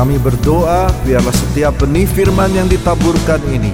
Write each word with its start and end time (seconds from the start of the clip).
Kami 0.00 0.16
berdoa 0.16 0.88
biarlah 1.04 1.36
setiap 1.36 1.76
benih 1.76 2.08
firman 2.08 2.48
yang 2.56 2.64
ditaburkan 2.72 3.36
ini 3.52 3.68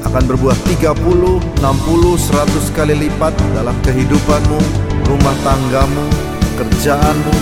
akan 0.00 0.24
berbuah 0.24 0.56
30, 0.64 0.96
60, 0.96 1.60
100 1.60 2.72
kali 2.72 2.96
lipat 2.96 3.36
dalam 3.52 3.76
kehidupanmu, 3.84 4.60
rumah 5.04 5.36
tanggamu, 5.44 6.08
kerjaanmu, 6.56 7.34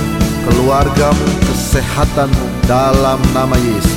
keluargamu, 0.43 1.27
kesehatanmu 1.47 2.67
dalam 2.67 3.23
nama 3.31 3.55
Yesus. 3.63 3.96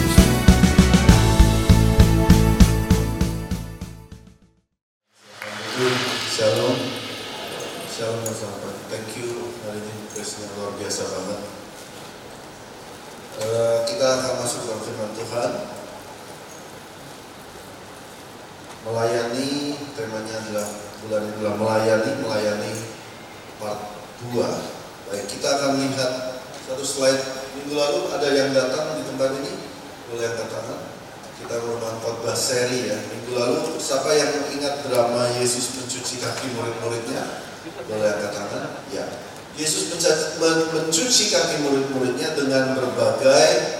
Kita 14.09 14.25
akan 14.25 14.41
masuk 14.41 14.65
dalam 14.65 14.81
firman 14.81 15.11
Tuhan 15.13 15.51
Melayani 18.89 19.49
Temanya 19.93 20.35
adalah 20.41 20.67
bulan 21.05 21.21
ini 21.29 21.33
adalah 21.37 21.53
melayani 21.53 22.11
Melayani 22.17 22.73
part 23.61 24.01
2 24.33 25.13
Baik 25.13 25.29
kita 25.29 25.47
akan 25.61 25.77
lihat 25.85 26.41
Satu 26.41 26.81
slide 26.81 27.21
Minggu 27.53 27.77
lalu 27.77 28.09
ada 28.09 28.27
yang 28.33 28.49
datang 28.49 28.97
di 28.97 29.05
tempat 29.05 29.29
ini 29.45 29.53
Boleh 30.09 30.25
angkat 30.25 30.57
tangan 30.57 30.79
kita 31.39 31.55
merupakan 31.61 31.97
khotbah 32.01 32.33
seri 32.33 32.89
ya. 32.89 32.97
Minggu 33.13 33.31
lalu 33.37 33.77
siapa 33.77 34.09
yang 34.11 34.33
ingat 34.57 34.89
drama 34.89 35.37
Yesus 35.37 35.71
mencuci 35.77 36.17
kaki 36.19 36.51
murid-muridnya? 36.57 37.45
Boleh 37.85 38.09
angkat 38.09 38.31
tangan? 38.33 38.83
Ya. 38.89 39.05
Yesus 39.53 39.93
mencuci 39.93 41.23
kaki 41.29 41.61
murid-muridnya 41.63 42.35
dengan 42.35 42.73
berbagai 42.75 43.78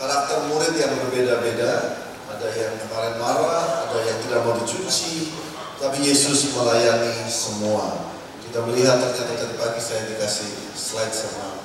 karakter 0.00 0.48
murid 0.48 0.74
yang 0.80 0.96
berbeda-beda. 0.96 2.00
Ada 2.32 2.48
yang 2.56 2.74
kemarin 2.88 3.20
marah, 3.20 3.84
ada 3.84 3.98
yang 4.00 4.16
tidak 4.24 4.40
mau 4.48 4.56
dicuci, 4.56 5.28
tapi 5.76 6.00
Yesus 6.00 6.56
melayani 6.56 7.28
semua. 7.28 8.08
Kita 8.48 8.64
melihat 8.64 8.96
ternyata 8.96 9.36
tadi 9.36 9.54
pagi 9.60 9.78
saya 9.78 10.08
dikasih 10.08 10.72
slide 10.72 11.12
sama 11.12 11.60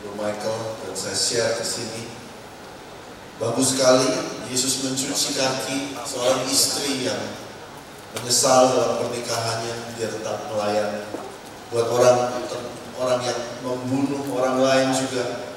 Bro 0.00 0.16
Michael 0.16 0.60
dan 0.80 0.94
saya 0.96 1.12
share 1.12 1.52
ke 1.60 1.64
sini. 1.66 2.08
Bagus 3.36 3.76
sekali 3.76 4.08
Yesus 4.48 4.80
mencuci 4.88 5.36
kaki 5.36 5.78
seorang 6.08 6.48
istri 6.48 7.04
yang 7.04 7.20
menyesal 8.16 8.72
dalam 8.72 9.04
pernikahannya 9.04 10.00
dia 10.00 10.08
tetap 10.08 10.48
melayani. 10.48 11.04
Buat 11.68 11.86
orang 11.92 12.16
orang 12.96 13.20
yang 13.20 13.40
membunuh 13.62 14.24
orang 14.32 14.56
lain 14.64 14.88
juga 14.96 15.49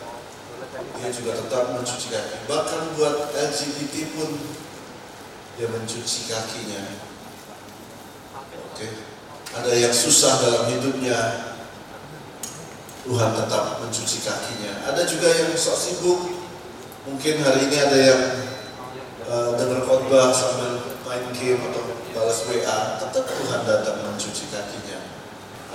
dia 1.00 1.10
juga 1.10 1.32
tetap 1.38 1.74
mencuci 1.74 2.08
kaki. 2.14 2.36
Bahkan 2.46 2.82
buat 2.98 3.16
LGBT 3.34 3.96
pun 4.18 4.30
dia 5.58 5.68
mencuci 5.70 6.20
kakinya. 6.30 6.84
Oke. 8.74 8.88
Ada 9.54 9.70
yang 9.70 9.94
susah 9.94 10.42
dalam 10.42 10.66
hidupnya 10.74 11.18
Tuhan 13.06 13.32
tetap 13.38 13.84
mencuci 13.84 14.18
kakinya. 14.26 14.74
Ada 14.90 15.06
juga 15.06 15.30
yang 15.30 15.54
sok 15.54 15.78
sibuk 15.78 16.44
Mungkin 17.04 17.44
hari 17.44 17.68
ini 17.68 17.78
ada 17.84 17.98
yang 18.00 18.22
uh, 19.28 19.60
dengar 19.60 19.84
khotbah 19.84 20.32
sambil 20.32 20.80
main 21.04 21.28
game 21.36 21.60
atau 21.60 21.84
balas 22.16 22.48
WA, 22.48 22.96
tetap 22.96 23.28
Tuhan 23.28 23.68
datang 23.68 24.08
mencuci 24.08 24.48
kakinya. 24.48 25.04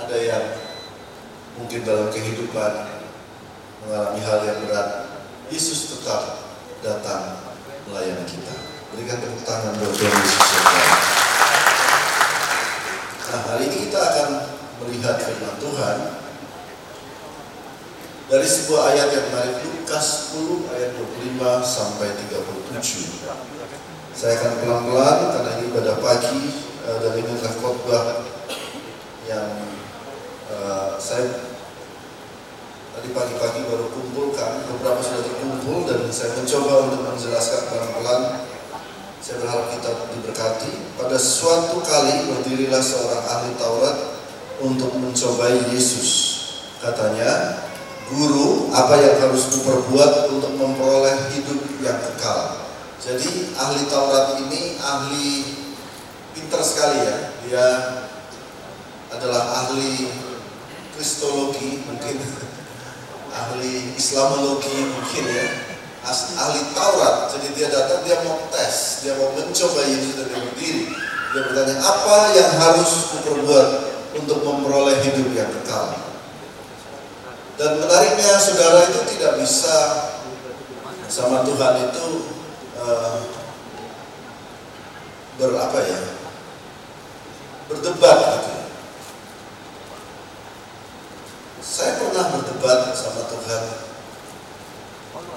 Ada 0.01 0.17
yang 0.17 0.45
mungkin 1.53 1.85
dalam 1.85 2.09
kehidupan 2.09 2.98
mengalami 3.83 4.19
hal 4.23 4.39
yang 4.43 4.59
berat, 4.67 4.89
Yesus 5.47 5.95
tetap 5.95 6.43
datang 6.83 7.39
melayani 7.87 8.25
kita. 8.27 8.55
Berikan 8.91 9.21
tepuk 9.21 9.43
tangan 9.45 9.73
buat 9.79 9.93
Tuhan 9.93 10.13
Yesus. 10.13 10.49
Nah, 13.29 13.41
hari 13.45 13.69
ini 13.69 13.77
kita 13.87 13.99
akan 14.01 14.29
melihat 14.81 15.21
firman 15.21 15.55
Tuhan 15.61 15.97
dari 18.29 18.45
sebuah 18.45 18.81
ayat 18.93 19.09
yang 19.13 19.25
menarik 19.33 19.57
Lukas 19.65 20.33
10 20.33 20.69
ayat 20.73 20.89
25 20.97 21.61
sampai 21.65 22.07
37. 22.29 23.25
Saya 24.13 24.33
akan 24.41 24.53
pelan-pelan 24.65 25.17
karena 25.33 25.49
ini 25.57 25.63
ibadah 25.73 25.97
pagi 26.01 26.41
eh, 26.85 26.97
dan 27.01 27.11
ini 27.17 27.29
adalah 27.29 27.53
khotbah 27.57 28.05
yang 29.29 29.49
eh, 30.49 30.89
saya 30.97 31.25
tadi 32.99 33.15
pagi-pagi 33.15 33.63
baru 33.63 33.87
kumpulkan 33.95 34.67
beberapa 34.67 34.99
sudah 34.99 35.23
terkumpul 35.23 35.87
dan 35.87 36.03
saya 36.11 36.35
mencoba 36.35 36.91
untuk 36.91 37.07
menjelaskan 37.07 37.61
pelan-pelan. 37.71 38.21
Saya 39.23 39.39
berharap 39.39 39.71
kita 39.71 39.91
diberkati. 40.11 40.99
Pada 40.99 41.15
suatu 41.15 41.79
kali 41.79 42.27
berdirilah 42.27 42.83
seorang 42.83 43.23
ahli 43.23 43.55
Taurat 43.55 43.95
untuk 44.59 44.99
mencobai 44.99 45.71
Yesus. 45.71 46.11
Katanya, 46.83 47.63
Guru, 48.11 48.67
apa 48.75 48.99
yang 48.99 49.15
harus 49.23 49.47
kuperbuat 49.47 50.35
untuk 50.35 50.59
memperoleh 50.59 51.31
hidup 51.31 51.79
yang 51.79 52.03
kekal? 52.03 52.67
Jadi 52.99 53.55
ahli 53.55 53.87
Taurat 53.87 54.43
ini 54.43 54.75
ahli 54.75 55.55
pinter 56.35 56.59
sekali 56.59 56.99
ya. 57.07 57.17
Dia 57.47 57.67
adalah 59.15 59.63
ahli 59.63 60.11
kristologi 60.99 61.79
mungkin, 61.87 62.48
ahli 63.33 63.93
Islamologi 63.95 64.89
mungkin 64.89 65.23
ya, 65.29 65.47
ahli 66.37 66.61
Taurat. 66.73 67.29
Jadi 67.33 67.47
dia 67.53 67.67
datang, 67.69 68.01
dia 68.05 68.19
mau 68.25 68.41
tes, 68.49 69.05
dia 69.05 69.13
mau 69.17 69.33
mencoba 69.33 69.81
Yesus 69.85 70.17
dan 70.17 70.25
dia 70.29 70.39
berdiri. 70.43 70.85
Dia 71.29 71.41
bertanya, 71.45 71.75
apa 71.77 72.15
yang 72.33 72.51
harus 72.57 73.13
kuperbuat 73.13 73.67
untuk 74.17 74.41
memperoleh 74.41 74.97
hidup 75.05 75.29
yang 75.37 75.49
kekal? 75.61 75.93
Dan 77.59 77.75
menariknya 77.83 78.39
saudara 78.39 78.87
itu 78.87 79.03
tidak 79.13 79.35
bisa 79.43 79.75
sama 81.11 81.43
Tuhan 81.43 81.91
itu 81.91 82.05
eh, 82.79 83.17
berapa 85.39 85.77
ya 85.83 85.99
berdebat 87.69 88.17
gitu. 88.17 88.58
Saya 91.59 91.99
pernah 91.99 92.31
berdebat 92.31 92.95
sama 92.95 93.27
Tuhan 93.27 93.63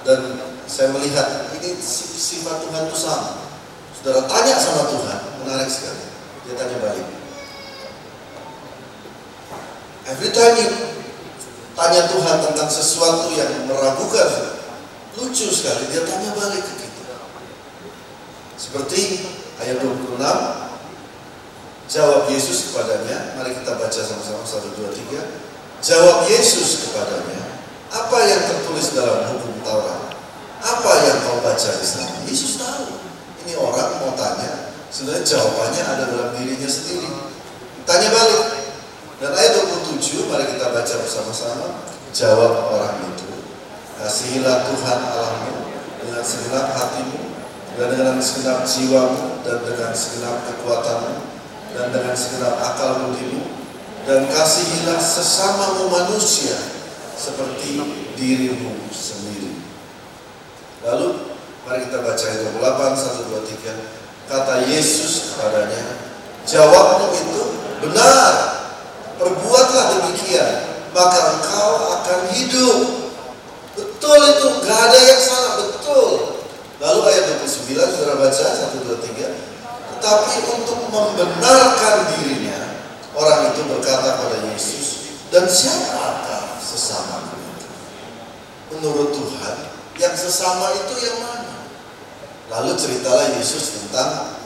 dan 0.03 0.19
saya 0.67 0.91
melihat 0.95 1.51
ini 1.59 1.75
si- 1.79 2.15
sifat 2.15 2.63
Tuhan 2.63 2.87
itu 2.87 2.97
sama. 2.97 3.43
Saudara 3.95 4.27
tanya 4.27 4.55
sama 4.59 4.83
Tuhan, 4.91 5.19
menarik 5.43 5.67
sekali. 5.71 6.03
Dia 6.47 6.55
tanya 6.59 6.77
balik. 6.79 7.07
Every 10.03 10.31
time 10.35 10.55
you 10.59 10.69
tanya 11.73 12.01
Tuhan 12.11 12.37
tentang 12.51 12.69
sesuatu 12.71 13.31
yang 13.31 13.67
meragukan, 13.67 14.59
lucu 15.15 15.47
sekali 15.47 15.87
dia 15.91 16.03
tanya 16.03 16.35
balik 16.35 16.63
ke 16.63 16.73
kita. 16.83 17.15
Seperti 18.59 19.01
ayat 19.63 19.79
26, 19.79 20.19
jawab 21.87 22.27
Yesus 22.27 22.71
kepadanya, 22.71 23.39
mari 23.39 23.55
kita 23.55 23.75
baca 23.79 23.99
sama-sama 24.03 24.43
1, 24.43 24.75
2, 24.75 24.91
3. 24.91 25.52
Jawab 25.83 26.31
Yesus 26.31 26.87
kepadanya, 26.87 27.43
apa 27.91 28.17
yang 28.23 28.39
tertulis 28.47 28.95
dalam 28.95 29.35
hukum 29.35 29.51
Taurat? 29.67 30.15
Apa 30.63 30.91
yang 31.03 31.27
kau 31.27 31.43
baca 31.43 31.69
di 31.75 31.83
sana? 31.83 32.23
Yesus 32.23 32.55
tahu. 32.55 33.03
Ini 33.43 33.59
orang 33.59 33.99
mau 33.99 34.15
tanya, 34.15 34.71
sebenarnya 34.87 35.27
jawabannya 35.27 35.83
ada 35.83 36.03
dalam 36.07 36.31
dirinya 36.39 36.71
sendiri. 36.71 37.11
Tanya 37.83 38.15
balik, 38.15 38.43
dan 39.19 39.35
ayat 39.35 39.59
27, 39.59 40.31
mari 40.31 40.55
kita 40.55 40.71
baca 40.71 40.93
bersama-sama. 41.03 41.83
Jawab 42.15 42.79
orang 42.79 43.03
itu, 43.03 43.43
kasihilah 43.99 44.63
Tuhan 44.71 44.99
Allahmu 45.03 45.67
dengan 45.99 46.23
segenap 46.23 46.79
hatimu, 46.79 47.43
dan 47.75 47.87
dengan 47.91 48.23
segenap 48.23 48.63
jiwamu, 48.63 49.43
dan 49.43 49.59
dengan 49.67 49.91
segenap 49.91 50.47
kekuatanmu, 50.47 51.27
dan 51.75 51.91
dengan 51.91 52.15
segenap 52.15 52.55
akal 52.71 53.03
budimu, 53.03 53.62
dan 54.03 54.27
kasihilah 54.27 54.99
sesamamu 54.99 55.87
manusia 55.87 56.59
seperti 57.15 57.79
dirimu 58.19 58.91
sendiri. 58.91 59.55
Lalu, 60.83 61.39
mari 61.63 61.87
kita 61.87 62.03
baca 62.03 62.23
ayat 62.27 62.51
28, 62.51 62.99
1, 62.99 63.31
2, 63.31 63.51
3. 63.63 64.27
Kata 64.27 64.55
Yesus 64.67 65.35
kepadanya, 65.35 65.99
jawabmu 66.43 67.11
itu 67.15 67.43
benar, 67.83 68.31
perbuatlah 69.19 69.85
demikian, 69.99 70.51
maka 70.91 71.39
engkau 71.39 71.71
akan 71.99 72.19
hidup. 72.35 72.79
Betul 73.73 74.19
itu, 74.35 74.47
gak 74.67 74.79
ada 74.91 74.99
yang 74.99 75.21
salah, 75.23 75.53
betul. 75.63 76.09
Lalu 76.83 76.99
ayat 77.07 77.23
29, 77.39 77.87
saudara 77.87 78.19
baca, 78.19 78.45
1, 78.51 78.83
2, 78.83 78.99
3. 78.99 79.31
Tetapi 79.95 80.35
untuk 80.51 80.79
membenarkan 80.91 81.95
dirinya, 82.11 82.52
orang 83.13 83.53
itu 83.53 83.61
berkata 83.69 84.21
pada 84.21 84.37
Yesus, 84.49 84.87
dan 85.33 85.49
siapakah 85.49 86.61
sesamaku 86.61 87.37
itu? 87.41 87.67
Menurut 88.77 89.09
Tuhan, 89.13 89.57
Yang 89.93 90.25
sesama 90.25 90.73
itu 90.73 91.05
yang 91.05 91.21
mana? 91.21 91.53
Lalu 92.49 92.73
ceritalah 92.73 93.29
Yesus 93.37 93.77
tentang 93.77 94.41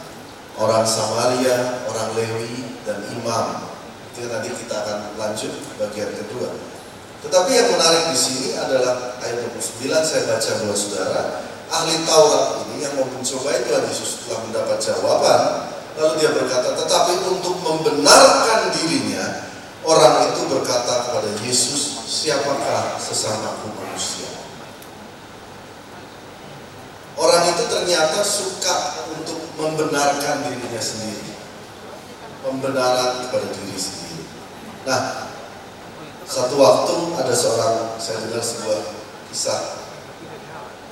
orang 0.60 0.84
Samaria, 0.84 1.88
orang 1.88 2.10
Lewi, 2.20 2.68
dan 2.84 3.00
imam. 3.16 3.68
Itu 4.12 4.28
nanti 4.28 4.52
kita 4.52 4.76
akan 4.76 5.16
lanjut 5.16 5.56
bagian 5.80 6.12
kedua. 6.20 6.52
Tetapi 7.24 7.52
yang 7.52 7.70
menarik 7.74 8.12
di 8.12 8.18
sini 8.18 8.50
adalah 8.60 9.20
ayat 9.24 9.44
29 9.52 9.92
saya 10.04 10.24
baca 10.28 10.52
buat 10.64 10.78
saudara. 10.78 11.22
Ahli 11.68 12.00
Taurat 12.08 12.64
ini 12.64 12.88
yang 12.88 12.96
mau 12.96 13.08
mencoba 13.12 13.50
itu 13.60 13.70
Yesus 13.72 14.24
telah 14.24 14.40
mendapat 14.48 14.78
jawaban. 14.80 15.42
Lalu 15.98 16.14
dia 16.22 16.30
berkata, 16.30 16.78
tetapi 16.78 17.26
untuk 17.26 17.58
membenarkan 17.66 18.70
dirinya, 18.70 19.50
orang 19.82 20.30
itu 20.30 20.46
berkata 20.46 21.10
kepada 21.10 21.30
Yesus, 21.42 22.06
siapakah 22.06 23.02
sesamaku 23.02 23.74
manusia? 23.74 24.30
Orang 27.18 27.50
itu 27.50 27.66
ternyata 27.66 28.22
suka 28.22 29.10
untuk 29.10 29.42
membenarkan 29.58 30.46
dirinya 30.46 30.78
sendiri. 30.78 31.34
Pembenaran 32.46 33.26
kepada 33.26 33.50
diri 33.58 33.74
sendiri. 33.74 34.22
Nah, 34.86 35.34
satu 36.30 36.62
waktu 36.62 36.96
ada 37.18 37.34
seorang, 37.34 37.98
saya 37.98 38.22
dengar 38.22 38.46
sebuah 38.46 38.80
kisah 39.34 39.82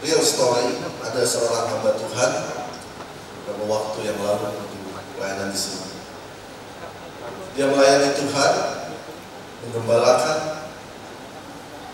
real 0.02 0.26
story, 0.26 0.82
ada 1.06 1.22
seorang 1.22 1.78
hamba 1.78 1.94
Tuhan 1.94 2.32
beberapa 3.46 3.64
waktu 3.70 4.10
yang 4.10 4.18
lalu 4.26 4.75
pelayanan 5.16 5.50
di 5.52 5.60
sini. 5.60 5.88
Dia 7.56 7.72
melayani 7.72 8.10
Tuhan, 8.20 8.54
menggembalakan 9.66 10.40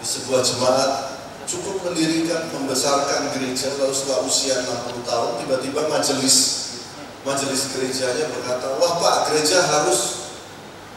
di 0.02 0.06
sebuah 0.06 0.42
jemaat 0.42 0.92
cukup 1.46 1.86
mendirikan, 1.86 2.50
membesarkan 2.54 3.34
gereja, 3.38 3.76
lalu 3.78 3.94
setelah 3.94 4.26
usia 4.26 4.56
60 4.66 5.04
tahun, 5.06 5.32
tiba-tiba 5.46 5.82
majelis 5.92 6.38
majelis 7.22 7.70
gerejanya 7.78 8.34
berkata, 8.34 8.82
wah 8.82 8.98
Pak, 8.98 9.30
gereja 9.30 9.62
harus 9.62 10.32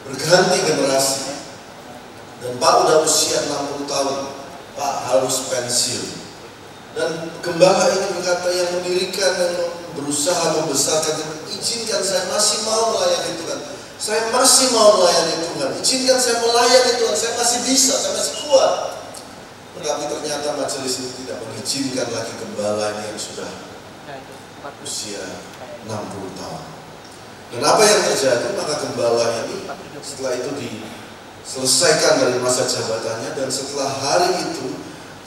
berganti 0.09 0.57
generasi. 0.65 1.37
Dan 2.41 2.57
Pak 2.57 2.73
udah 2.85 2.97
usia 3.05 3.45
60 3.45 3.85
tahun, 3.89 4.17
Pak 4.73 4.95
harus 5.13 5.35
pensiun. 5.49 6.05
Dan 6.95 7.09
gembala 7.43 7.91
ini 7.91 8.07
berkata 8.15 8.47
yang 8.55 8.69
mendirikan 8.79 9.31
dan 9.35 9.51
berusaha 9.95 10.61
membesarkan, 10.61 11.15
izinkan 11.49 12.03
saya 12.03 12.27
masih 12.29 12.67
mau 12.67 12.93
melayani 12.93 13.31
Tuhan. 13.39 13.59
Saya 13.95 14.21
masih 14.29 14.75
mau 14.75 14.99
melayani 14.99 15.35
Tuhan. 15.41 15.71
Izinkan 15.79 16.19
saya 16.19 16.37
melayani 16.43 16.91
Tuhan. 16.99 17.15
Saya 17.15 17.33
masih 17.39 17.59
bisa, 17.63 17.93
saya 17.95 18.11
masih 18.13 18.35
kuat. 18.45 18.73
Tetapi 19.75 20.03
ternyata 20.07 20.55
majelis 20.55 20.93
itu 21.03 21.11
tidak 21.23 21.43
mengizinkan 21.43 22.07
lagi 22.11 22.33
gembala 22.39 22.95
ini 22.95 23.03
yang 23.11 23.19
sudah 23.19 23.49
usia 24.83 25.23
60 25.85 25.91
tahun. 26.39 26.63
Dan 27.53 27.61
apa 27.61 27.81
yang 27.85 28.01
terjadi? 28.09 28.47
Maka 28.57 28.73
gembala 28.81 29.25
ini 29.45 29.69
setelah 30.01 30.33
itu 30.35 30.51
diselesaikan 30.57 32.23
dari 32.23 32.37
masa 32.41 32.65
jabatannya 32.65 33.37
dan 33.37 33.47
setelah 33.51 33.89
hari 33.89 34.49
itu 34.49 34.79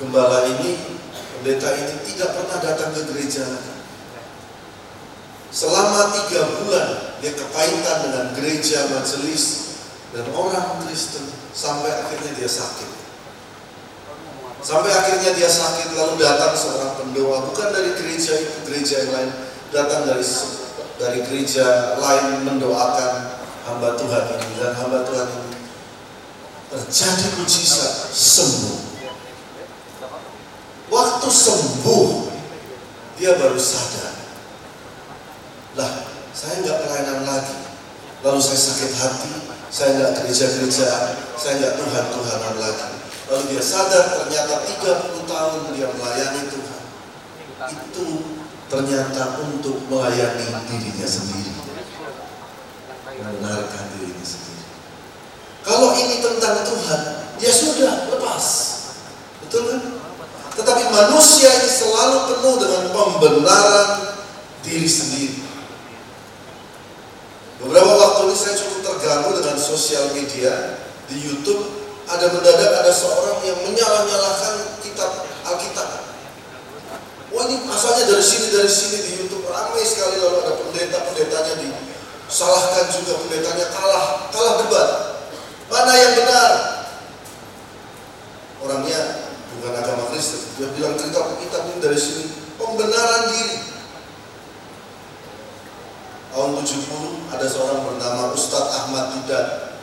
gembala 0.02 0.44
ini 0.58 0.98
pendeta 1.38 1.70
ini 1.78 1.94
tidak 2.02 2.34
pernah 2.34 2.58
datang 2.58 2.90
ke 2.90 3.02
gereja 3.14 3.46
lagi. 3.46 3.77
Selama 5.48 6.12
tiga 6.12 6.44
bulan 6.60 6.88
dia 7.24 7.32
kepahitan 7.32 7.96
dengan 8.04 8.26
gereja, 8.36 8.84
majelis, 8.92 9.74
dan 10.12 10.28
orang 10.36 10.84
Kristen 10.84 11.24
sampai 11.56 11.88
akhirnya 11.88 12.36
dia 12.36 12.48
sakit. 12.48 12.90
Sampai 14.60 14.92
akhirnya 14.92 15.32
dia 15.32 15.48
sakit 15.48 15.96
lalu 15.96 16.20
datang 16.20 16.52
seorang 16.52 17.00
pendoa 17.00 17.48
bukan 17.48 17.68
dari 17.72 17.96
gereja 17.96 18.36
itu 18.36 18.56
gereja 18.68 19.06
yang 19.06 19.12
lain 19.14 19.30
datang 19.72 20.04
dari 20.04 20.24
dari 20.98 21.18
gereja 21.24 21.96
lain 21.96 22.42
mendoakan 22.42 23.38
hamba 23.64 23.94
Tuhan 23.94 24.24
ini 24.34 24.48
dan 24.58 24.72
hamba 24.76 25.06
Tuhan 25.06 25.28
ini 25.30 25.58
terjadi 26.68 27.26
mujizat 27.40 28.12
sembuh. 28.12 28.78
Waktu 30.88 31.28
sembuh 31.28 32.08
dia 33.16 33.32
baru 33.36 33.60
sadar. 33.60 34.17
Lah, 35.76 35.92
saya 36.32 36.64
nggak 36.64 36.78
pelayanan 36.86 37.28
lagi. 37.28 37.56
Lalu 38.24 38.40
saya 38.40 38.56
sakit 38.56 38.92
hati, 38.96 39.32
saya 39.68 39.88
nggak 40.00 40.12
gereja-gereja, 40.22 40.88
saya 41.36 41.52
nggak 41.60 41.74
Tuhan-Tuhanan 41.76 42.54
lagi. 42.56 42.88
Lalu 43.28 43.42
dia 43.52 43.62
sadar 43.62 44.04
ternyata 44.16 44.64
30 44.64 45.28
tahun 45.28 45.60
dia 45.76 45.88
melayani 45.92 46.42
Tuhan. 46.48 46.82
Itu 47.68 48.06
ternyata 48.72 49.44
untuk 49.44 49.84
melayani 49.92 50.48
dirinya 50.72 51.08
sendiri. 51.08 51.52
Membenarkan 53.18 53.84
dirinya 53.92 54.24
sendiri. 54.24 54.64
Kalau 55.66 55.92
ini 55.92 56.16
tentang 56.24 56.64
Tuhan, 56.64 57.02
ya 57.36 57.52
sudah, 57.52 58.08
lepas. 58.08 58.44
Betul 59.44 59.62
kan? 59.68 59.80
Tetapi 60.56 60.82
manusia 60.90 61.50
ini 61.54 61.70
selalu 61.70 62.16
penuh 62.34 62.54
dengan 62.56 62.84
pembenaran 62.90 63.88
diri 64.64 64.88
sendiri. 64.88 65.47
Beberapa 67.58 67.90
waktu 67.90 68.30
ini 68.30 68.36
saya 68.38 68.54
cukup 68.54 68.78
terganggu 68.86 69.34
dengan 69.34 69.58
sosial 69.58 70.14
media 70.14 70.78
di 71.10 71.18
YouTube 71.26 71.66
ada 72.06 72.30
mendadak 72.30 72.70
ada 72.86 72.92
seorang 72.94 73.42
yang 73.42 73.58
menyalah-nyalahkan 73.66 74.78
kitab 74.78 75.26
Alkitab. 75.42 75.88
Wah 77.34 77.44
ini 77.50 77.66
asalnya 77.66 78.14
dari 78.14 78.24
sini 78.24 78.54
dari 78.54 78.70
sini 78.70 78.98
di 79.02 79.10
YouTube 79.20 79.50
ramai 79.50 79.82
sekali 79.82 80.22
lalu 80.22 80.38
ada 80.38 80.52
pendeta-pendetanya 80.54 81.54
disalahkan 81.58 82.84
juga 82.94 83.12
pendetanya 83.26 83.66
kalah 83.74 84.30
kalah 84.30 84.54
debat. 84.62 84.88
Mana 85.68 85.92
yang 85.98 86.12
benar? 86.14 86.52
Orangnya 88.62 89.00
bukan 89.58 89.72
agama 89.74 90.14
Kristen. 90.14 90.40
Dia 90.62 90.70
bilang 90.78 90.94
kitab 90.94 91.36
kitab 91.42 91.62
ini 91.74 91.78
dari 91.82 91.98
sini 91.98 92.24
pembenaran 92.54 93.34
diri. 93.34 93.77
Tahun 96.38 96.54
70 96.54 97.34
ada 97.34 97.46
seorang 97.50 97.82
bernama 97.82 98.30
Ustadz 98.30 98.70
Ahmad 98.70 99.10
Didat 99.10 99.74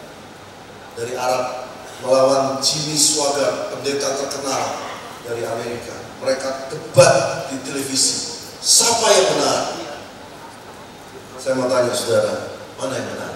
dari 0.95 1.11
Arab 1.19 1.67
melawan 1.99 2.63
Jimmy 2.63 2.95
Swaggart, 2.95 3.75
pendeta 3.75 4.15
terkenal 4.15 4.79
dari 5.27 5.43
Amerika. 5.43 5.91
Mereka 6.24 6.71
debat 6.71 7.51
di 7.51 7.59
televisi. 7.59 8.39
Siapa 8.63 9.03
yang 9.03 9.25
benar? 9.35 9.59
Saya 11.43 11.59
mau 11.59 11.67
tanya 11.67 11.91
saudara, 11.91 12.55
mana 12.79 13.03
yang 13.03 13.07
benar? 13.12 13.35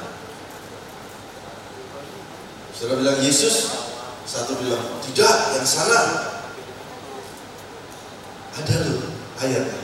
Saudara 2.72 3.04
bilang 3.04 3.20
Yesus, 3.20 3.84
satu 4.24 4.56
bilang 4.64 5.04
tidak, 5.04 5.60
yang 5.60 5.68
sana. 5.68 6.02
Ada 8.64 8.76
loh 8.80 9.12
ayatnya. 9.44 9.84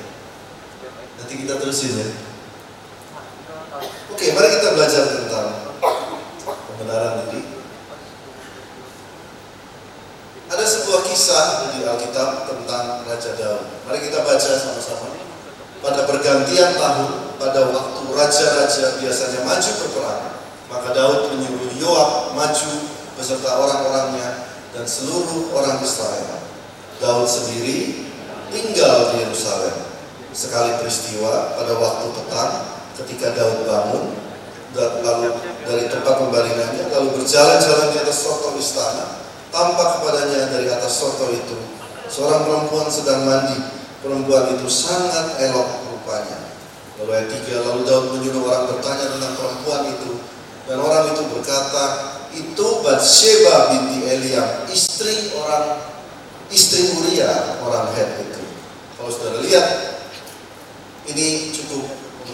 Nanti 1.19 1.33
kita 1.35 1.59
terusin 1.59 1.99
ya. 1.99 2.34
Oke, 4.13 4.37
mari 4.37 4.53
kita 4.53 4.77
belajar 4.77 5.03
tentang 5.09 5.47
pembenaran 6.45 7.25
diri. 7.25 7.41
Ada 10.45 10.61
sebuah 10.61 11.01
kisah 11.09 11.73
di 11.73 11.81
Alkitab 11.81 12.45
tentang 12.45 13.01
Raja 13.09 13.31
Daud. 13.33 13.65
Mari 13.89 13.99
kita 14.05 14.21
baca 14.21 14.51
sama-sama. 14.61 15.09
Pada 15.81 16.05
pergantian 16.05 16.77
tahun, 16.77 17.37
pada 17.41 17.73
waktu 17.73 18.01
raja-raja 18.13 18.85
biasanya 19.01 19.41
maju 19.41 19.71
berperang, 19.81 20.23
maka 20.69 20.87
Daud 20.93 21.33
menyuruh 21.33 21.73
Yoab 21.77 22.37
maju 22.37 22.71
beserta 23.17 23.57
orang-orangnya 23.57 24.53
dan 24.77 24.85
seluruh 24.85 25.49
orang 25.53 25.81
Israel. 25.81 26.45
Daud 27.01 27.25
sendiri 27.25 28.05
tinggal 28.53 29.17
di 29.17 29.25
Yerusalem. 29.25 29.75
Sekali 30.35 30.77
peristiwa 30.77 31.57
pada 31.57 31.73
waktu 31.79 32.05
petang 32.11 32.53
ketika 33.03 33.35
Daud 33.35 33.67
bangun 33.67 34.05
lalu 34.75 35.31
dari 35.63 35.87
tempat 35.87 36.19
pembaringannya 36.19 36.91
lalu 36.91 37.19
berjalan-jalan 37.19 37.95
di 37.95 37.97
atas 38.03 38.17
soto 38.27 38.59
istana 38.59 39.23
tampak 39.55 39.99
kepadanya 39.99 40.51
dari 40.51 40.67
atas 40.67 40.99
soto 40.99 41.31
itu 41.31 41.75
seorang 42.09 42.45
perempuan 42.45 42.87
sedang 42.89 43.25
mandi. 43.25 43.57
Perempuan 44.05 44.53
itu 44.53 44.69
sangat 44.69 45.41
elok 45.41 45.69
rupanya. 45.89 46.37
Lalu 47.01 47.09
ayat 47.11 47.27
3 47.33 47.65
lalu 47.65 47.81
Daud 47.89 48.05
menyuruh 48.13 48.43
orang 48.45 48.63
bertanya 48.69 49.05
tentang 49.17 49.33
perempuan 49.33 49.81
itu. 49.89 50.11
Dan 50.65 50.77
orang 50.81 51.13
itu 51.13 51.21
berkata 51.29 51.85
itu 52.33 52.67
Bathsheba 52.85 53.73
binti 53.73 54.05
Eliam 54.05 54.65
istri 54.69 55.33
orang 55.33 55.81
istri 56.53 56.85
Uria 57.01 57.57
orang 57.65 57.89
Het 57.97 58.29
itu. 58.29 58.43
Kalau 58.97 59.09
saudara 59.09 59.41
lihat 59.41 59.67
ini 61.09 61.53
cukup 61.53 61.85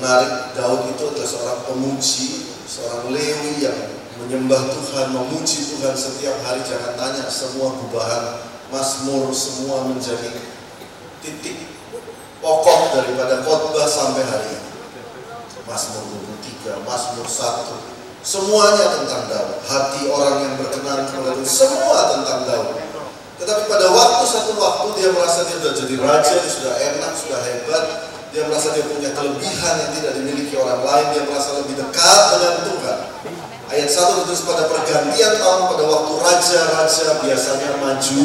menarik 0.02 0.58
Daud 0.58 0.90
itu 0.90 1.04
adalah 1.14 1.30
seorang 1.30 1.60
pemuji 1.70 2.50
seorang 2.66 3.14
Lewi 3.14 3.62
yang 3.62 3.78
menyembah 4.18 4.74
Tuhan, 4.74 5.14
memuji 5.14 5.78
Tuhan 5.78 5.94
setiap 5.94 6.42
hari 6.42 6.66
jangan 6.66 6.98
tanya 6.98 7.30
semua 7.30 7.70
gubahan 7.78 8.42
Mazmur 8.74 9.30
semua 9.30 9.86
menjadi 9.86 10.42
titik 11.22 11.70
pokok 12.42 12.98
daripada 12.98 13.46
khotbah 13.46 13.86
sampai 13.86 14.26
hari 14.26 14.58
ini. 14.58 14.70
Mazmur 15.70 16.04
23, 16.42 16.82
Mazmur 16.88 17.28
1, 17.30 18.26
semuanya 18.26 18.86
tentang 18.98 19.24
Daud. 19.30 19.62
Hati 19.62 20.10
orang 20.10 20.36
yang 20.42 20.54
berkenan 20.58 21.06
kepada 21.06 21.38
Tuhan, 21.38 21.46
semua 21.46 22.18
tentang 22.18 22.40
Daud. 22.50 22.80
Tetapi 23.38 23.62
pada 23.70 23.88
waktu 23.94 24.24
satu 24.26 24.58
waktu 24.58 24.88
dia 24.98 25.10
merasa 25.14 25.46
dia 25.46 25.62
sudah 25.62 25.74
jadi 25.78 25.96
raja, 26.02 26.34
dia 26.42 26.52
sudah 26.52 26.74
enak, 26.80 27.12
sudah 27.14 27.40
hebat, 27.44 28.11
dia 28.32 28.48
merasa 28.48 28.72
dia 28.72 28.88
punya 28.88 29.12
kelebihan 29.12 29.74
yang 29.76 29.92
tidak 29.92 30.12
dimiliki 30.16 30.56
orang 30.56 30.80
lain, 30.88 31.06
dia 31.12 31.24
merasa 31.28 31.60
lebih 31.60 31.76
dekat 31.76 32.22
dengan 32.32 32.56
Tuhan. 32.64 33.00
Ayat 33.72 33.88
1 33.92 34.28
terus 34.28 34.44
pada 34.48 34.68
pergantian 34.68 35.34
tahun 35.40 35.62
pada 35.72 35.84
waktu 35.88 36.14
raja-raja 36.20 37.08
biasanya 37.24 37.70
maju 37.80 38.20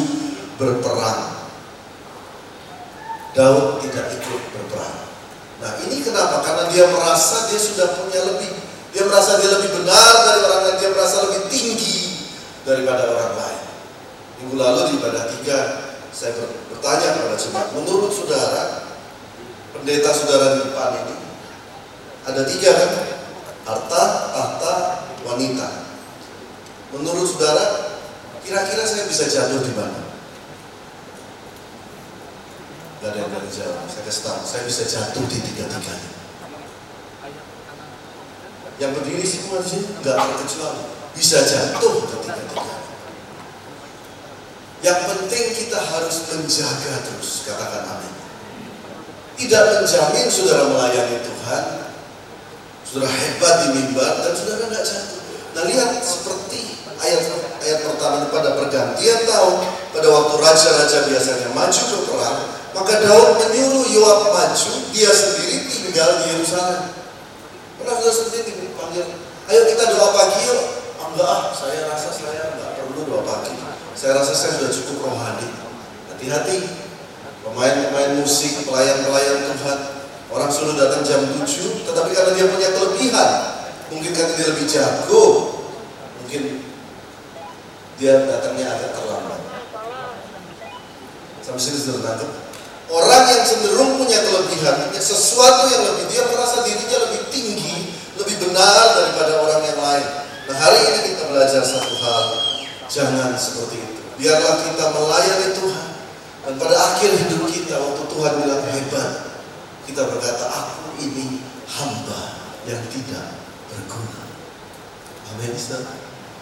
berperang. 0.59 1.23
Daud 3.35 3.83
tidak 3.83 4.05
ikut 4.15 4.41
berperang. 4.55 4.97
Nah 5.59 5.71
ini 5.83 5.99
kenapa? 5.99 6.39
Karena 6.39 6.63
dia 6.71 6.87
merasa 6.87 7.51
dia 7.51 7.59
sudah 7.59 7.99
punya 7.99 8.23
lebih, 8.31 8.51
dia 8.95 9.03
merasa 9.07 9.39
dia 9.43 9.51
lebih 9.59 9.75
benar 9.83 10.13
dari 10.23 10.39
orang 10.47 10.61
lain, 10.67 10.77
dia 10.79 10.89
merasa 10.95 11.15
lebih 11.27 11.51
tinggi 11.51 12.27
daripada 12.63 13.11
orang 13.11 13.33
lain. 13.35 13.63
Minggu 14.39 14.55
lalu 14.55 14.79
di 14.87 14.91
ibadah 15.03 15.23
tiga 15.35 15.59
saya 16.15 16.31
bertanya 16.71 17.07
kepada 17.13 17.35
jemaat, 17.35 17.67
menurut 17.75 18.09
saudara, 18.09 18.86
pendeta 19.77 20.09
saudara 20.13 20.57
di 20.57 20.59
depan 20.65 20.91
ini 21.05 21.15
ada 22.27 22.41
tiga 22.43 22.71
kan? 22.75 22.91
Harta, 23.67 24.03
tahta, 24.35 24.75
wanita. 25.23 25.67
Menurut 26.91 27.27
saudara, 27.27 27.99
kira-kira 28.43 28.83
saya 28.83 29.07
bisa 29.07 29.27
jatuh 29.27 29.63
di 29.63 29.71
mana? 29.75 30.07
Gak 32.99 33.11
ada 33.11 33.17
yang 33.23 33.31
dari 33.31 33.49
jawab. 33.51 33.87
Saya 33.87 34.03
kasih 34.07 34.23
tahu, 34.23 34.39
saya 34.43 34.61
bisa 34.67 34.83
jatuh 34.87 35.23
di 35.27 35.37
tiga-tiganya. 35.39 36.11
Yang 38.77 38.91
berdiri 38.99 39.25
semua 39.25 39.57
di 39.63 39.67
sini 39.71 39.87
nggak 40.03 40.15
bisa 41.15 41.37
jatuh 41.43 41.95
ke 42.07 42.15
tiga-tiganya. 42.27 42.77
Yang 44.83 44.99
penting 45.09 45.45
kita 45.63 45.79
harus 45.79 46.15
menjaga 46.29 46.93
terus, 47.07 47.47
katakan 47.47 47.83
amin. 47.87 48.26
Tidak 49.37 49.63
menjamin 49.69 50.27
saudara 50.33 50.65
melayani 50.65 51.21
Tuhan, 51.21 51.63
saudara 52.81 53.13
hebat 53.13 53.53
di 53.61 53.67
mimbar 53.77 54.17
dan 54.25 54.33
saudara 54.33 54.65
nggak 54.65 54.81
jatuh. 54.81 55.21
Nah 55.53 55.63
lihat 55.69 55.89
seperti 56.01 56.81
ayat 56.97 57.21
ayat 57.61 57.79
pertama 57.85 58.33
pada 58.33 58.57
pergantian 58.57 59.19
tahun 59.29 59.55
pada 59.93 60.07
waktu 60.09 60.35
raja-raja 60.41 60.97
biasanya 61.05 61.53
maju 61.53 61.81
ke 61.85 61.97
perang 62.09 62.37
maka 62.77 62.93
Daud 63.01 63.41
menyuruh 63.41 63.89
Yoab 63.89 64.29
maju, 64.29 64.73
dia 64.93 65.09
sendiri 65.09 65.65
tinggal 65.65 66.21
di 66.21 66.37
Yerusalem. 66.37 66.93
Pernah 67.81 67.97
sudah 67.97 68.37
ini 68.37 68.69
dipanggil, 68.69 69.05
ayo 69.49 69.61
kita 69.65 69.83
doa 69.97 70.13
pagi 70.13 70.45
yuk. 70.45 70.61
Enggak 71.01 71.25
ah, 71.25 71.41
saya 71.57 71.89
rasa 71.89 72.13
saya 72.13 72.53
enggak 72.53 72.77
perlu 72.77 73.01
doa 73.09 73.25
pagi. 73.25 73.57
Saya 73.97 74.21
rasa 74.21 74.37
saya 74.37 74.61
sudah 74.61 74.69
cukup 74.69 75.09
rohani. 75.09 75.49
Hati-hati, 76.13 76.57
pemain-pemain 77.51 78.19
musik, 78.19 78.67
pelayan-pelayan 78.67 79.47
Tuhan, 79.55 79.79
orang 80.27 80.51
suruh 80.51 80.75
datang 80.75 81.01
jam 81.07 81.23
7, 81.23 81.87
tetapi 81.87 82.09
karena 82.11 82.31
dia 82.35 82.45
punya 82.51 82.69
kelebihan, 82.75 83.29
mungkin 83.87 84.11
karena 84.11 84.33
dia 84.35 84.47
lebih 84.51 84.65
jago, 84.67 85.23
mungkin 86.19 86.41
dia 87.97 88.13
datangnya 88.27 88.67
agak 88.75 88.91
terlambat. 88.99 89.41
Sampai 91.39 91.61
sini 91.63 91.79
sudah 91.79 92.03
tangkap. 92.03 92.31
Orang 92.87 93.23
yang 93.27 93.43
cenderung 93.43 93.99
punya 93.99 94.19
kelebihan, 94.23 94.91
punya 94.91 95.01
sesuatu 95.03 95.67
yang 95.71 95.83
lebih, 95.91 96.07
dia 96.11 96.23
merasa 96.27 96.63
dirinya 96.63 96.97
lebih 97.07 97.21
tinggi, 97.31 97.75
lebih 98.15 98.35
benar 98.47 98.95
daripada 98.95 99.43
orang 99.43 99.61
yang 99.63 99.79
lain. 99.79 100.07
Nah 100.47 100.55
hari 100.55 100.79
ini 100.79 100.99
kita 101.11 101.27
belajar 101.27 101.63
satu 101.63 101.93
hal, 101.99 102.25
jangan 102.87 103.35
seperti 103.35 103.75
itu. 103.79 104.01
Biarlah 104.15 104.55
kita 104.63 104.85
melayani 104.95 105.47
Tuhan. 105.55 105.96
Dan 106.47 106.55
pada 106.55 106.79
akhir 106.79 107.11
hidup 107.11 107.43
kita, 107.51 107.75
waktu 107.75 108.07
Tuhan 108.07 108.33
bilang 108.39 108.63
hebat, 108.71 109.11
kita 109.83 109.99
berkata, 110.07 110.47
aku 110.47 110.95
ini 111.03 111.43
hamba 111.67 112.39
yang 112.63 112.79
tidak 112.87 113.35
berguna. 113.67 114.23
Amin. 115.35 115.51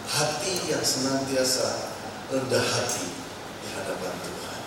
Hati 0.06 0.70
yang 0.70 0.86
senantiasa 0.86 1.90
rendah 2.30 2.62
hati 2.62 3.10
di 3.58 3.68
hadapan 3.74 4.14
Tuhan. 4.22 4.60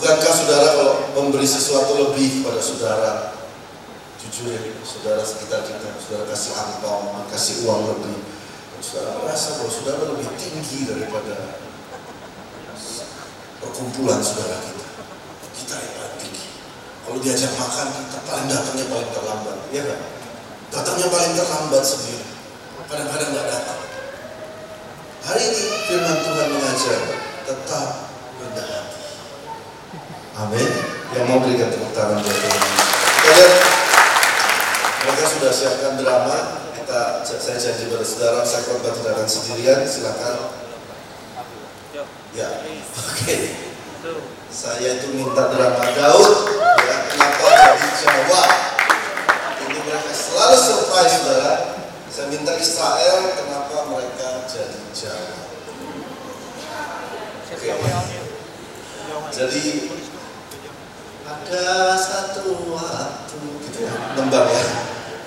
Bukankah 0.00 0.32
saudara 0.32 0.68
kalau 0.80 0.94
memberi 1.12 1.44
sesuatu 1.44 2.08
lebih 2.08 2.40
pada 2.40 2.64
saudara, 2.64 3.36
jujur 4.16 4.48
ya, 4.48 4.60
saudara 4.80 5.20
sekitar 5.20 5.68
kita, 5.68 5.92
saudara 6.00 6.24
kasih 6.32 6.56
angpau, 6.56 7.20
kasih 7.28 7.68
uang 7.68 7.84
lebih, 7.92 8.24
saudara 8.80 9.20
merasa 9.20 9.60
bahwa 9.60 9.68
saudara 9.68 10.08
lebih 10.08 10.32
tinggi 10.40 10.88
daripada 10.88 11.65
perkumpulan 13.60 14.20
saudara 14.20 14.58
kita. 14.60 14.86
Kita 15.56 15.74
yang 15.80 15.92
paling 15.96 16.16
tinggi. 16.20 16.46
Kalau 17.06 17.18
diajak 17.22 17.52
makan, 17.56 17.86
kita 17.92 18.18
paling 18.26 18.46
datangnya 18.50 18.84
paling 18.90 19.10
terlambat, 19.14 19.56
ya 19.72 19.82
kan? 19.86 20.00
Datangnya 20.74 21.06
paling 21.08 21.32
terlambat 21.38 21.82
sendiri. 21.86 22.26
Kadang-kadang 22.86 23.30
nggak 23.34 23.48
datang. 23.50 23.80
Hari 25.26 25.42
ini 25.42 25.62
firman 25.90 26.16
Tuhan 26.22 26.48
mengajar 26.54 27.00
tetap 27.42 27.88
rendah 28.38 28.66
hati. 28.70 29.02
Amin. 30.38 30.70
Yang 31.10 31.24
mau 31.26 31.38
berikan 31.42 31.66
tepuk 31.72 31.90
tangan 31.90 32.22
buat 32.22 32.30
Tuhan. 32.30 32.62
Mereka 35.02 35.24
sudah 35.26 35.50
siapkan 35.50 35.98
drama. 35.98 36.62
Kita 36.78 37.26
saya 37.26 37.58
janji 37.58 37.90
pada 37.90 38.06
saudara, 38.06 38.46
saya 38.46 38.62
korban 38.70 38.94
tidak 38.94 39.26
sendirian. 39.26 39.82
Silakan. 39.82 40.65
Ya, 42.36 42.52
oke. 42.52 42.84
Okay. 43.16 43.48
Saya 44.52 45.00
itu 45.00 45.08
minta 45.16 45.48
drama 45.48 45.88
Daud. 45.88 46.32
Ya, 46.84 46.96
kenapa 47.08 47.48
jadi 47.48 47.88
Jawa? 48.04 48.44
Ini 49.64 49.78
mereka 49.80 50.12
selalu 50.12 50.56
surprise, 50.60 51.16
saudara. 51.16 51.52
Saya 52.12 52.28
minta 52.28 52.52
Israel, 52.60 53.32
kenapa 53.40 53.88
mereka 53.88 54.44
jadi 54.52 54.84
Jawa? 54.92 55.32
Oke. 57.56 57.72
Okay. 57.72 58.20
Jadi 59.32 59.64
ada 61.24 61.96
satu 61.96 62.68
waktu 62.70 63.40
gitu 63.64 63.78
ya 63.82 63.92
lembang 64.14 64.46
ya 64.46 64.66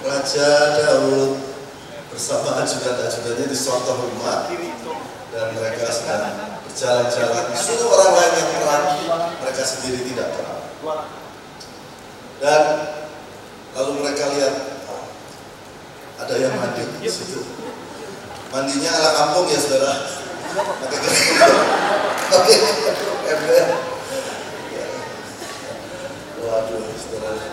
Raja 0.05 0.49
Daud 0.79 1.41
bersama 2.07 2.63
ajudan-ajudannya 2.63 3.45
di 3.51 3.57
suatu 3.57 3.99
rumah 3.99 4.47
dan 5.29 5.47
mereka 5.53 5.91
sedang 5.91 6.38
berjalan-jalan 6.79 7.51
suruh 7.59 7.91
orang 7.91 8.15
lain 8.15 8.33
yang 8.39 8.49
perang 8.55 8.85
mereka 9.43 9.67
sendiri 9.67 9.99
tidak 9.99 10.31
perang 10.31 10.63
dan 12.39 12.63
lalu 13.75 13.99
mereka 13.99 14.31
lihat 14.31 14.79
ada 16.23 16.35
yang 16.39 16.55
mandi 16.55 16.87
di 17.03 17.11
situ. 17.11 17.43
Mandinya 18.55 18.95
ala 18.95 19.11
kampung 19.11 19.51
ya 19.51 19.59
saudara. 19.59 20.07
Pakai 22.31 22.55
ember 23.27 23.75
Waduh, 26.39 26.83
saudara. 26.95 27.43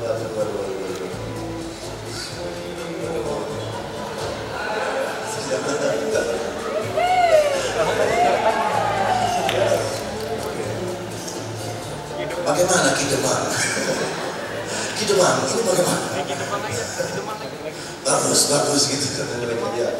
Waduh, 0.00 0.28
waduh, 0.32 0.60
waduh, 0.64 0.88
Bagaimana 12.42 12.90
Kidemang? 12.98 13.44
Kidemang, 14.98 15.36
ini 15.46 15.62
bagaimana? 15.62 16.06
bagus, 18.02 18.40
bagus 18.50 18.82
gitu 18.90 19.22
mereka. 19.22 19.70
Ya, 19.78 19.94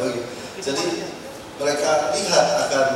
Jadi 0.59 1.07
mereka 1.63 1.91
lihat 2.19 2.47
akan 2.67 2.87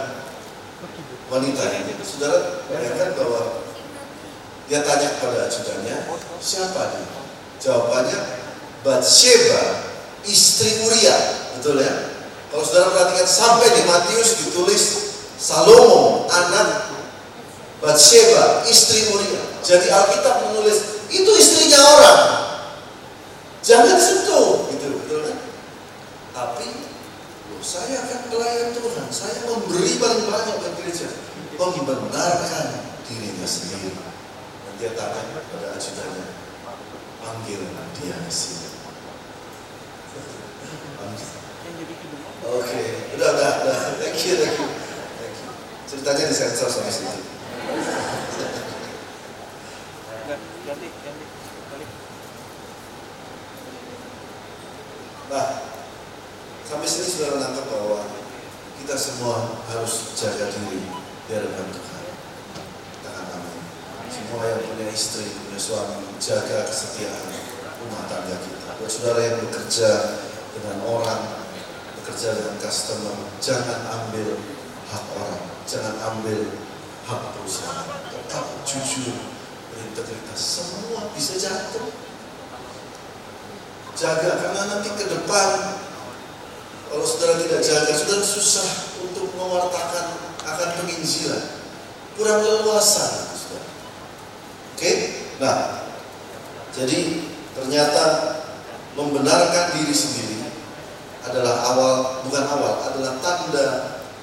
wanita 1.30 1.62
ini. 1.78 1.94
Saudara 2.02 2.66
bayangkan 2.66 3.14
bahwa 3.14 3.62
dia 4.66 4.82
tanya 4.82 5.14
kepada 5.14 5.46
ajudannya, 5.46 6.10
siapa 6.42 6.82
dia? 6.90 7.06
Jawabannya, 7.62 8.18
Bathsheba, 8.82 9.62
istri 10.26 10.82
Uria. 10.90 11.14
Betul 11.54 11.86
ya? 11.86 12.11
Kalau 12.52 12.68
saudara 12.68 12.92
perhatikan 12.92 13.24
sampai 13.24 13.68
di 13.72 13.82
Matius 13.88 14.44
ditulis 14.44 14.84
Salomo, 15.40 16.28
anak 16.28 16.92
Bathsheba, 17.80 18.60
istri 18.68 19.08
Uria. 19.08 19.40
Jadi 19.64 19.88
Alkitab 19.88 20.52
menulis, 20.52 21.08
itu 21.08 21.30
istrinya 21.32 21.80
orang. 21.80 22.20
Jangan 23.64 23.96
sentuh, 23.96 24.68
gitu, 24.68 25.00
betul 25.00 25.18
kan? 25.32 25.38
Tapi 26.36 26.68
saya 27.64 28.04
akan 28.04 28.20
pelayan 28.28 28.76
Tuhan. 28.76 29.06
Saya 29.08 29.48
memberi 29.48 29.96
paling 29.96 30.28
banyak 30.28 30.56
bagi 30.60 30.76
gereja. 30.84 31.08
membenarkan 31.56 32.66
dirinya 33.08 33.48
sendiri. 33.48 33.96
Dan 33.96 34.72
dia 34.76 34.92
tanya 34.92 35.40
pada 35.48 35.72
ajudannya, 35.72 36.26
panggil 37.24 37.64
dia 37.96 38.16
ke 38.18 38.28
sini. 38.28 38.68
Oke, 42.42 42.82
udah, 43.14 43.28
udah, 43.38 43.50
udah. 43.62 43.78
Thank 44.02 44.18
you, 44.26 44.34
thank 44.34 44.58
you. 44.58 44.66
Thank 44.66 45.36
you. 45.38 45.50
Ceritanya 45.86 46.24
disensor 46.26 46.66
sampai 46.66 46.90
situ. 46.90 47.22
Nah, 55.32 55.48
sampai 56.66 56.88
sini 56.90 57.06
sudah 57.08 57.28
menangkap 57.38 57.64
bahwa 57.72 58.04
kita 58.82 58.94
semua 58.98 59.62
harus 59.70 60.12
jaga 60.18 60.50
diri 60.50 60.82
di 61.24 61.30
hadapan 61.32 61.70
Tuhan. 61.72 62.04
Katakan 63.00 63.38
amin. 63.38 63.64
Semua 64.10 64.42
yang 64.44 64.60
punya 64.66 64.86
istri, 64.92 65.30
punya 65.30 65.56
suami, 65.56 66.04
jaga 66.18 66.68
kesetiaan 66.68 67.32
rumah 67.80 68.04
tangga 68.10 68.36
kita. 68.44 68.76
Buat 68.76 68.90
saudara 68.90 69.20
yang 69.24 69.36
bekerja 69.46 69.90
dengan 70.52 70.84
orang, 70.84 71.41
bekerja 72.02 72.34
dengan 72.34 72.58
customer, 72.58 73.14
jangan 73.38 73.78
ambil 73.86 74.34
hak 74.90 75.04
orang, 75.14 75.46
jangan 75.70 75.94
ambil 76.10 76.50
hak 77.06 77.20
perusahaan. 77.38 77.86
Tetap 78.10 78.46
jujur, 78.66 79.14
berintegritas. 79.70 80.34
Semua 80.42 81.06
bisa 81.14 81.38
jatuh. 81.38 81.94
Jaga 83.94 84.34
karena 84.34 84.62
nanti 84.66 84.90
ke 84.98 85.04
depan 85.06 85.78
kalau 86.90 87.06
saudara 87.06 87.38
tidak 87.38 87.62
jaga, 87.62 87.94
saudara 87.94 88.26
susah 88.26 88.98
untuk 88.98 89.30
mewartakan 89.38 90.18
akan 90.42 90.68
penginjilan. 90.82 91.62
Kurang 92.18 92.42
leluasa. 92.42 93.30
Oke? 94.74 94.92
Nah, 95.38 95.86
jadi 96.74 97.22
ternyata 97.54 98.04
membenarkan 98.98 99.78
diri 99.78 99.94
sendiri 99.94 100.41
adalah 101.22 101.54
awal, 101.72 101.94
bukan 102.26 102.44
awal, 102.46 102.82
adalah 102.86 103.18
tanda 103.22 103.66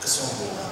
kesombongan. 0.04 0.72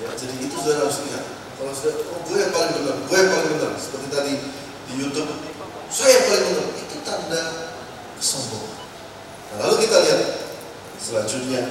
Ya, 0.00 0.08
jadi 0.12 0.34
itu 0.40 0.54
saudara 0.56 0.88
harus 0.88 1.00
lihat. 1.08 1.24
Kalau 1.56 1.72
sudah, 1.72 1.94
oh 2.12 2.20
gue 2.24 2.36
yang 2.36 2.52
paling 2.52 2.72
benar, 2.80 2.96
gue 3.00 3.16
yang 3.16 3.30
paling 3.32 3.50
benar. 3.56 3.72
Seperti 3.80 4.06
tadi 4.12 4.32
di 4.88 4.94
YouTube, 5.00 5.30
saya 5.88 6.10
yang 6.20 6.24
paling 6.28 6.44
benar. 6.52 6.66
Itu 6.80 6.96
tanda 7.04 7.42
kesombongan. 8.20 8.76
Nah, 9.46 9.56
lalu 9.64 9.74
kita 9.88 9.96
lihat 10.04 10.20
selanjutnya 11.00 11.62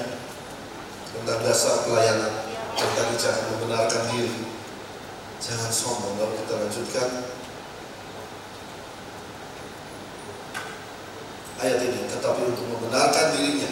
tentang 1.13 1.39
dasar 1.45 1.85
pelayanan 1.85 2.45
tadi 2.95 3.15
jangan 3.19 3.43
membenarkan 3.55 4.01
diri. 4.11 4.43
Jangan 5.39 5.71
sombong. 5.71 6.15
Lalu 6.17 6.33
kita 6.43 6.53
lanjutkan 6.57 7.07
ayat 11.61 11.79
ini. 11.83 12.07
Tetapi 12.09 12.41
untuk 12.47 12.65
membenarkan 12.71 13.35
dirinya, 13.35 13.71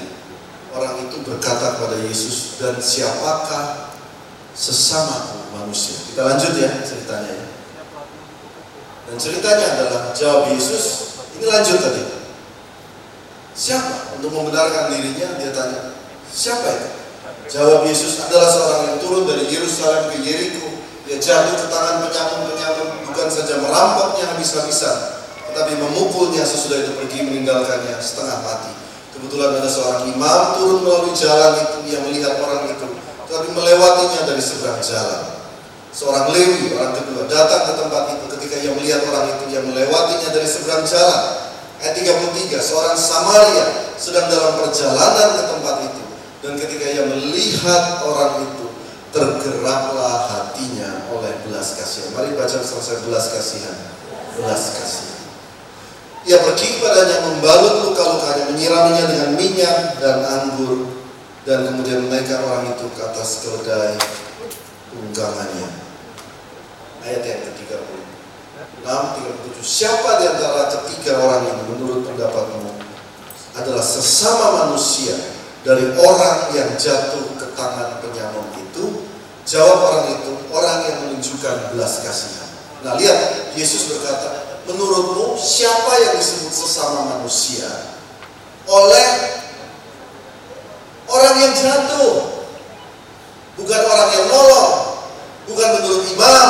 orang 0.76 1.08
itu 1.08 1.20
berkata 1.26 1.80
kepada 1.80 1.98
Yesus, 2.04 2.60
dan 2.62 2.80
siapakah 2.80 3.96
sesama 4.54 5.48
manusia? 5.56 5.98
Kita 6.14 6.22
lanjut 6.28 6.54
ya 6.58 6.70
ceritanya 6.86 7.32
ya. 7.32 7.48
Dan 9.04 9.16
ceritanya 9.20 9.66
adalah 9.78 10.02
jawab 10.16 10.54
Yesus, 10.54 11.16
ini 11.36 11.46
lanjut 11.50 11.78
tadi. 11.82 12.04
Siapa? 13.54 14.18
Untuk 14.18 14.34
membenarkan 14.34 14.90
dirinya, 14.90 15.38
dia 15.38 15.54
tanya, 15.54 15.94
siapa 16.32 16.66
itu? 16.74 16.90
Jawab 17.54 17.86
Yesus 17.86 18.18
adalah 18.24 18.50
seorang 18.50 18.82
yang 18.90 18.98
turun 19.04 19.30
dari 19.30 19.46
Yerusalem 19.46 20.10
ke 20.10 20.26
Yeriko. 20.26 20.74
Dia 21.04 21.20
jatuh 21.20 21.60
ke 21.60 21.68
tangan 21.68 22.08
penyamun-penyamun, 22.08 23.06
bukan 23.12 23.28
saja 23.28 23.60
merampoknya 23.60 24.34
habis-habisan, 24.34 25.23
tetapi 25.54 25.78
memukulnya 25.78 26.42
sesudah 26.42 26.82
itu 26.82 26.98
pergi 26.98 27.30
meninggalkannya 27.30 28.02
setengah 28.02 28.42
mati. 28.42 28.74
Kebetulan 29.14 29.62
ada 29.62 29.70
seorang 29.70 30.10
imam 30.10 30.40
turun 30.58 30.82
melalui 30.82 31.14
jalan 31.14 31.62
itu, 31.62 31.94
ia 31.94 32.02
melihat 32.02 32.42
orang 32.42 32.66
itu, 32.66 32.90
tetapi 33.30 33.54
melewatinya 33.54 34.26
dari 34.26 34.42
seberang 34.42 34.82
jalan. 34.82 35.22
Seorang 35.94 36.34
Lewi, 36.34 36.74
orang 36.74 36.98
kedua, 36.98 37.30
datang 37.30 37.70
ke 37.70 37.74
tempat 37.78 38.04
itu 38.18 38.26
ketika 38.34 38.56
ia 38.66 38.74
melihat 38.74 39.06
orang 39.14 39.30
itu, 39.30 39.44
ia 39.54 39.62
melewatinya 39.62 40.34
dari 40.34 40.50
seberang 40.50 40.82
jalan. 40.90 41.22
Ayat 41.78 41.94
33, 42.02 42.58
seorang 42.58 42.98
Samaria 42.98 43.94
sedang 44.02 44.26
dalam 44.26 44.58
perjalanan 44.58 45.38
ke 45.38 45.44
tempat 45.54 45.76
itu. 45.86 46.04
Dan 46.42 46.58
ketika 46.58 46.86
ia 46.90 47.04
melihat 47.06 48.02
orang 48.02 48.42
itu, 48.42 48.66
tergeraklah 49.14 50.18
hatinya 50.34 51.06
oleh 51.14 51.30
belas 51.46 51.78
kasihan. 51.78 52.10
Mari 52.18 52.34
baca 52.34 52.58
selesai 52.58 53.06
belas 53.06 53.30
kasihan. 53.30 53.78
Belas 54.42 54.74
kasihan. 54.74 55.23
Ia 56.24 56.40
pergi 56.40 56.80
kepadanya 56.80 57.18
membalut 57.28 57.92
luka-lukanya, 57.92 58.48
menyiraminya 58.56 59.06
dengan 59.12 59.30
minyak 59.36 60.00
dan 60.00 60.24
anggur, 60.24 60.88
dan 61.44 61.68
kemudian 61.68 62.08
menaikkan 62.08 62.40
orang 62.48 62.72
itu 62.72 62.88
ke 62.96 63.02
atas 63.04 63.44
keledai 63.44 64.00
tunggangannya. 64.88 65.68
Ayat 67.04 67.22
yang 67.28 67.42
ke-30. 67.52 68.00
6, 68.88 68.88
37. 68.88 69.60
Siapa 69.60 70.24
di 70.24 70.26
antara 70.32 70.72
ketiga 70.72 71.20
orang 71.20 71.44
ini 71.44 71.64
menurut 71.76 72.08
pendapatmu 72.08 72.72
adalah 73.60 73.84
sesama 73.84 74.64
manusia 74.64 75.20
dari 75.68 75.92
orang 76.00 76.56
yang 76.56 76.72
jatuh 76.80 77.36
ke 77.36 77.52
tangan 77.60 78.00
penyamun 78.00 78.48
itu? 78.64 79.12
Jawab 79.44 79.92
orang 79.92 80.06
itu, 80.16 80.32
orang 80.56 80.88
yang 80.88 80.98
menunjukkan 81.04 81.76
belas 81.76 82.00
kasihan. 82.00 82.48
Nah 82.88 82.96
lihat, 82.96 83.52
Yesus 83.60 83.92
berkata, 83.92 84.53
menurutmu 84.68 85.36
siapa 85.36 85.92
yang 86.08 86.14
disebut 86.20 86.54
sesama 86.54 87.18
manusia? 87.18 87.68
Oleh 88.68 89.08
orang 91.08 91.36
yang 91.40 91.54
jatuh. 91.54 92.32
Bukan 93.60 93.82
orang 93.86 94.10
yang 94.16 94.26
nolong. 94.32 94.72
Bukan 95.46 95.68
menurut 95.80 96.04
imam. 96.10 96.50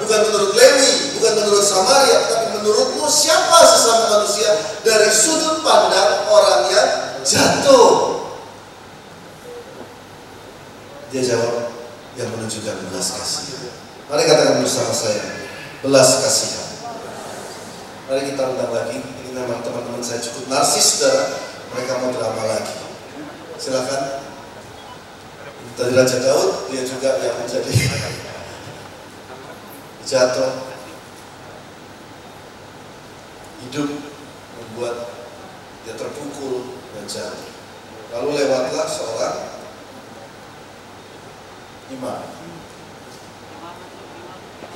Bukan 0.00 0.18
menurut 0.28 0.52
Lewi. 0.56 1.20
Bukan 1.20 1.32
menurut 1.36 1.64
Samaria. 1.64 2.18
Tapi 2.26 2.46
menurutmu 2.60 3.04
siapa 3.06 3.58
sesama 3.76 4.18
manusia 4.18 4.50
dari 4.82 5.08
sudut 5.12 5.60
pandang 5.60 6.24
orang 6.32 6.62
yang 6.72 6.88
jatuh? 7.22 8.18
Dia 11.10 11.26
jawab, 11.26 11.74
yang 12.14 12.30
menunjukkan 12.30 12.86
belas 12.86 13.18
kasihan. 13.18 13.74
Mari 14.06 14.22
katakan 14.30 14.62
bersama 14.62 14.94
saya, 14.94 15.22
belas 15.82 16.22
kasihan. 16.22 16.59
Mari 18.10 18.34
kita 18.34 18.42
undang 18.42 18.74
lagi. 18.74 18.98
Ini 18.98 19.30
memang 19.38 19.62
teman-teman 19.62 20.02
saya 20.02 20.18
cukup 20.18 20.50
narsis, 20.50 20.98
saudara. 20.98 21.30
Mereka 21.70 22.02
mau 22.02 22.10
drama 22.10 22.42
lagi. 22.42 22.74
Silakan. 23.54 24.26
Dari 25.78 25.94
Raja 25.94 26.18
Daud, 26.18 26.74
dia 26.74 26.82
juga 26.82 27.22
yang 27.22 27.38
menjadi 27.38 27.70
jatuh. 30.10 30.74
Hidup 33.62 33.88
membuat 34.58 35.14
dia 35.86 35.94
terpukul 35.94 36.82
dan 36.90 37.06
jatuh. 37.06 37.46
Lalu 38.10 38.42
lewatlah 38.42 38.90
seorang 38.90 39.38
imam. 41.94 42.26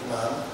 Imam. 0.07 0.54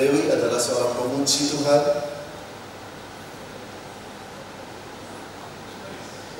Lewi 0.00 0.32
adalah 0.32 0.56
seorang 0.56 0.96
pemuji 0.96 1.52
Tuhan. 1.52 1.82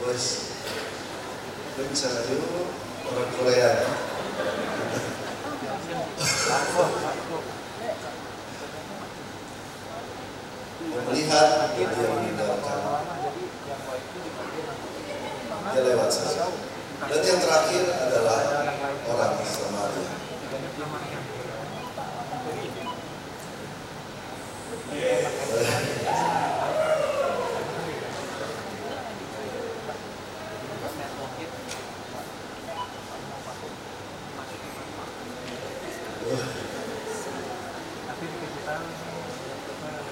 Wes, 0.01 0.25
dia 1.77 1.85
bisa 1.93 2.09
orang 3.05 3.31
Korea. 3.37 3.85
Melihat 11.05 11.49
dia 11.77 11.89
meninggalkan. 11.93 12.81
Dia 15.69 15.81
lewat 15.85 16.09
saja. 16.09 16.49
Dan 17.13 17.21
yang 17.29 17.41
terakhir 17.45 17.85
adalah 18.09 18.41
orang 19.05 19.37
Samaria. 19.45 20.21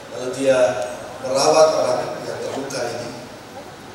Kalau 0.08 0.28
dia 0.34 0.58
merawat 1.22 1.68
orang 1.78 2.00
yang 2.26 2.38
terluka 2.42 2.80
ini, 2.90 3.10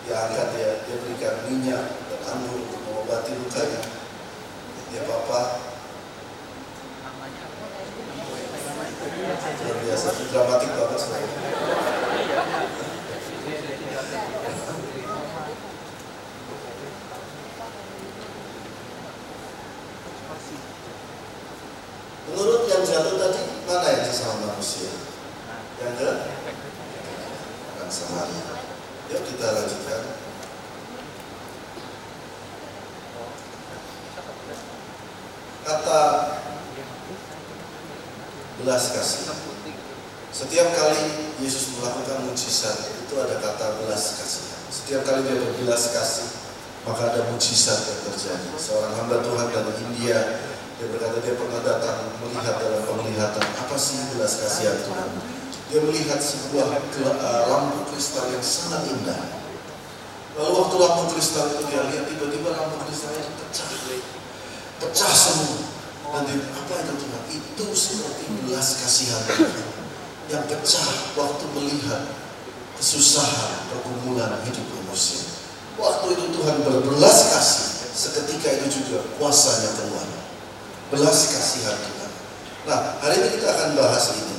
dia 0.07 0.15
angkat 0.23 0.47
dia, 0.55 0.69
dia 0.87 0.95
berikan 1.03 1.35
minyak 1.51 1.83
dan 2.07 2.19
anggur 2.31 2.63
untuk 2.63 2.79
mengobati 2.87 3.35
lukanya. 3.35 3.81
Ya 4.93 5.01
Bapak, 5.09 5.47
luar 9.63 9.77
biasa, 9.83 10.09
dramatik 10.31 10.71
banget 10.77 10.99
saya. 11.01 11.27
Menurut 22.23 22.61
yang 22.65 22.83
jatuh 22.87 23.15
tadi, 23.19 23.41
mana 23.67 23.87
yang 23.93 24.05
sesama 24.07 24.52
manusia? 24.63 24.95
Yang 25.83 25.93
ke? 25.99 26.11
Akan 27.75 27.89
Samaria. 27.91 28.47
Yuk 29.11 29.21
kita 29.27 29.47
lanjutkan. 29.59 30.03
Kata 35.67 36.01
belas 38.63 38.83
kasih. 38.95 39.35
Setiap 40.31 40.67
kali 40.71 41.03
Yesus 41.43 41.75
melakukan 41.75 42.23
mujizat 42.23 42.87
itu 43.03 43.13
ada 43.19 43.43
kata 43.43 43.83
belas 43.83 44.15
kasih. 44.15 44.47
Setiap 44.71 45.03
kali 45.03 45.27
dia 45.27 45.43
berbelas 45.43 45.91
kasih, 45.91 46.27
maka 46.83 47.15
ada 47.15 47.21
mujizat 47.31 47.79
yang 47.87 48.01
terjadi. 48.11 48.49
Seorang 48.59 48.93
hamba 48.99 49.23
Tuhan 49.23 49.47
dari 49.51 49.73
India 49.87 50.19
dia 50.73 50.87
berkata 50.89 51.21
dia 51.23 51.35
pernah 51.39 51.61
datang 51.63 52.11
melihat 52.19 52.59
dalam 52.59 52.83
penglihatan 52.83 53.45
apa 53.45 53.75
sih 53.79 54.03
belas 54.15 54.41
kasihan 54.41 54.75
Tuhan. 54.83 55.09
Dia 55.71 55.79
melihat 55.79 56.19
sebuah 56.19 56.69
uh, 56.69 57.43
lampu 57.49 57.87
kristal 57.93 58.27
yang 58.29 58.43
sangat 58.43 58.83
indah. 58.91 59.21
Lalu 60.35 60.51
waktu 60.59 60.75
lampu 60.75 61.03
kristal 61.15 61.49
itu 61.55 61.63
dia 61.71 61.81
lihat 61.87 62.03
tiba-tiba 62.09 62.51
lampu 62.51 62.77
kristal 62.83 63.15
itu 63.15 63.31
pecah, 63.31 63.69
pecah 64.81 65.13
semua. 65.13 65.61
Dan 66.13 66.29
dia, 66.29 66.45
apa 66.45 66.73
itu 66.77 66.93
Tuhan? 66.93 67.23
Itu 67.31 67.65
seperti 67.73 68.23
belas 68.45 68.67
kasihan 68.85 69.21
Tuhan 69.33 69.65
yang 70.29 70.43
pecah 70.45 70.87
waktu 71.15 71.45
melihat 71.57 72.01
kesusahan 72.77 73.71
pergumulan 73.71 74.41
hidup 74.45 74.67
manusia. 74.77 75.32
Waktu 75.73 76.05
itu 76.13 76.25
Tuhan 76.37 76.57
berbelas 76.61 77.17
kasih, 77.33 77.65
seketika 77.93 78.49
itu 78.61 78.83
juga 78.83 79.01
kuasanya 79.17 79.73
keluar. 79.77 80.05
Belas 80.93 81.17
kasihan 81.33 81.73
Tuhan. 81.73 82.11
Nah, 82.69 82.79
hari 83.01 83.17
ini 83.17 83.41
kita 83.41 83.49
akan 83.49 83.69
bahas 83.73 84.13
ini. 84.13 84.37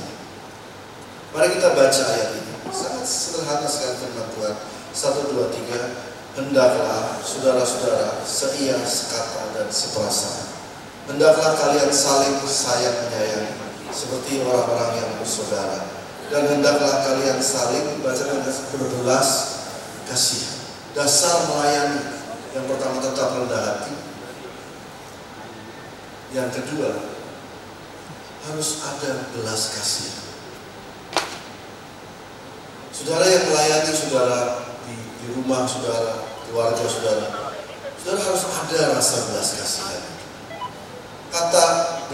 Mari 1.35 1.59
kita 1.59 1.75
baca 1.75 2.01
ayat 2.15 2.31
ini. 2.39 2.53
Sangat 2.71 3.03
sederhana 3.03 3.67
sekali 3.67 3.99
firman 3.99 4.27
Tuhan. 4.39 4.55
Satu, 4.95 5.35
dua, 5.35 5.51
tiga. 5.51 6.07
Hendaklah 6.35 7.19
saudara-saudara 7.23 8.23
seia, 8.23 8.79
sekata, 8.87 9.51
dan 9.55 9.67
seperasaan. 9.67 10.47
Hendaklah 11.11 11.55
kalian 11.59 11.91
saling 11.91 12.39
sayang 12.43 12.95
menyayangi 13.07 13.55
seperti 13.91 14.43
orang-orang 14.43 14.99
yang 14.99 15.11
bersaudara. 15.19 15.79
Dan 16.31 16.43
hendaklah 16.49 17.03
kalian 17.03 17.39
saling 17.43 17.99
baca 17.99 18.23
berbelas 18.73 19.29
kasih. 20.07 20.54
Dasar 20.95 21.51
melayani 21.51 22.07
yang 22.55 22.71
pertama 22.71 23.03
tetap 23.03 23.35
rendah 23.35 23.61
hati. 23.67 23.91
Yang 26.31 26.63
kedua 26.63 27.03
harus 28.47 28.79
ada 28.79 29.27
belas 29.35 29.75
kasih. 29.75 30.15
Saudara 32.95 33.27
yang 33.27 33.43
melayani 33.51 33.91
saudara 33.91 34.71
di, 34.87 34.95
di 35.19 35.27
rumah 35.35 35.67
saudara, 35.67 36.31
keluarga 36.47 36.87
saudara, 36.87 37.27
saudara 37.99 38.19
harus 38.23 38.45
ada 38.47 38.79
rasa 38.95 39.17
belas 39.35 39.47
kasihan. 39.51 40.03
Kata 41.27 41.65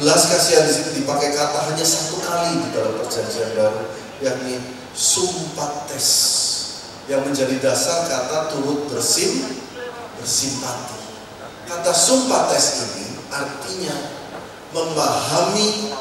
belas 0.01 0.21
kasihan 0.25 0.65
di 0.65 0.73
sini 0.73 1.05
dipakai 1.05 1.37
kata 1.37 1.69
hanya 1.69 1.85
satu 1.85 2.17
kali 2.17 2.65
di 2.65 2.69
dalam 2.73 2.97
perjanjian 2.97 3.53
baru, 3.53 3.93
yakni 4.25 4.57
sumpates 4.97 6.09
yang 7.11 7.27
menjadi 7.27 7.59
dasar 7.59 8.07
kata 8.07 8.55
turut 8.55 8.87
bersim 8.87 9.43
bersimpati. 10.15 10.95
Kata 11.67 11.91
sumpates 11.91 12.87
ini 12.87 13.19
artinya 13.27 13.95
memahami 14.71 15.91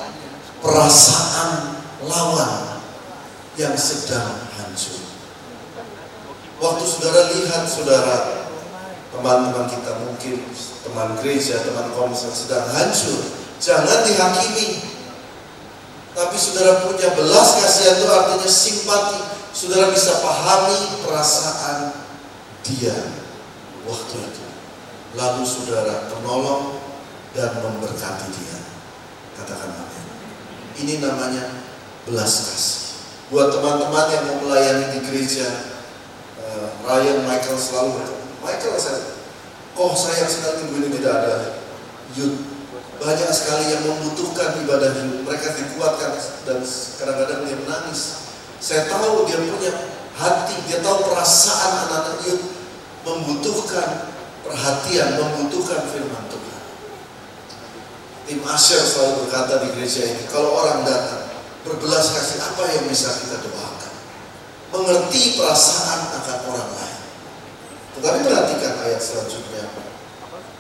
perasaan 0.63 1.83
lawan 2.07 2.79
yang 3.59 3.75
sedang 3.75 4.39
hancur. 4.55 5.03
Waktu 6.63 6.85
saudara 6.87 7.21
lihat 7.35 7.67
saudara 7.67 8.47
teman-teman 9.11 9.67
kita 9.67 9.93
mungkin 10.07 10.47
teman 10.87 11.19
gereja, 11.19 11.59
teman 11.67 11.91
komsel 11.91 12.31
sedang 12.31 12.71
hancur, 12.71 13.19
jangan 13.59 14.07
dihakimi. 14.07 14.87
Tapi 16.15 16.37
saudara 16.39 16.87
punya 16.87 17.11
belas 17.19 17.49
kasihan 17.59 17.99
itu 17.99 18.07
artinya 18.07 18.47
simpati. 18.47 19.40
Saudara 19.51 19.91
bisa 19.91 20.23
pahami 20.23 21.03
perasaan 21.03 21.91
dia 22.63 22.95
waktu 23.83 24.17
itu. 24.23 24.45
Lalu 25.19 25.43
saudara 25.43 26.07
menolong 26.15 26.79
dan 27.35 27.59
memberkati 27.59 28.31
dia. 28.31 28.59
Katakan 29.35 29.75
amin. 29.75 30.07
Ini 30.79 31.03
namanya 31.03 31.51
belas 32.07 32.47
kasih. 32.47 32.79
Buat 33.31 33.51
teman-teman 33.55 34.07
yang 34.11 34.25
mau 34.27 34.39
melayani 34.47 34.99
di 34.99 34.99
gereja, 35.07 35.47
eh, 36.39 36.67
Ryan 36.87 37.27
Michael 37.27 37.59
selalu 37.59 38.03
Michael 38.43 38.75
saya, 38.79 39.19
oh 39.79 39.95
sayang 39.95 40.27
sekali 40.27 40.67
minggu 40.67 40.77
ini 40.83 40.89
tidak 40.99 41.15
ada 41.23 41.35
youth. 42.15 42.39
Banyak 43.01 43.31
sekali 43.33 43.71
yang 43.71 43.83
membutuhkan 43.87 44.63
ibadah 44.63 44.91
youth. 44.95 45.27
Mereka 45.27 45.47
dikuatkan 45.59 46.11
dan 46.47 46.59
kadang-kadang 46.99 47.47
dia 47.47 47.59
menangis. 47.59 48.30
Saya 48.61 48.85
tahu 48.93 49.25
dia 49.25 49.41
punya 49.41 49.73
hati, 50.21 50.57
dia 50.69 50.85
tahu 50.85 51.09
perasaan 51.09 51.89
anak-anak 51.89 52.29
youth 52.29 52.45
membutuhkan 53.09 54.13
perhatian, 54.45 55.17
membutuhkan 55.17 55.89
firman 55.89 56.25
Tuhan. 56.29 56.63
Tim 58.29 58.41
Asher 58.45 58.85
selalu 58.85 59.27
berkata 59.27 59.65
di 59.65 59.69
gereja 59.73 60.05
ini, 60.05 60.29
kalau 60.29 60.53
orang 60.61 60.85
datang 60.85 61.25
berbelas 61.65 62.13
kasih 62.13 62.39
apa 62.45 62.63
yang 62.77 62.85
bisa 62.87 63.09
kita 63.17 63.41
doakan? 63.41 63.95
Mengerti 64.71 65.41
perasaan 65.41 66.21
akan 66.21 66.39
orang 66.53 66.71
lain. 66.77 67.01
Tetapi 67.99 68.19
perhatikan 68.23 68.75
ayat 68.87 69.01
selanjutnya. 69.03 69.67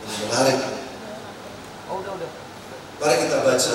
Ini 0.03 0.15
menarik. 0.27 0.59
Mari 3.01 3.15
kita 3.29 3.39
baca. 3.45 3.75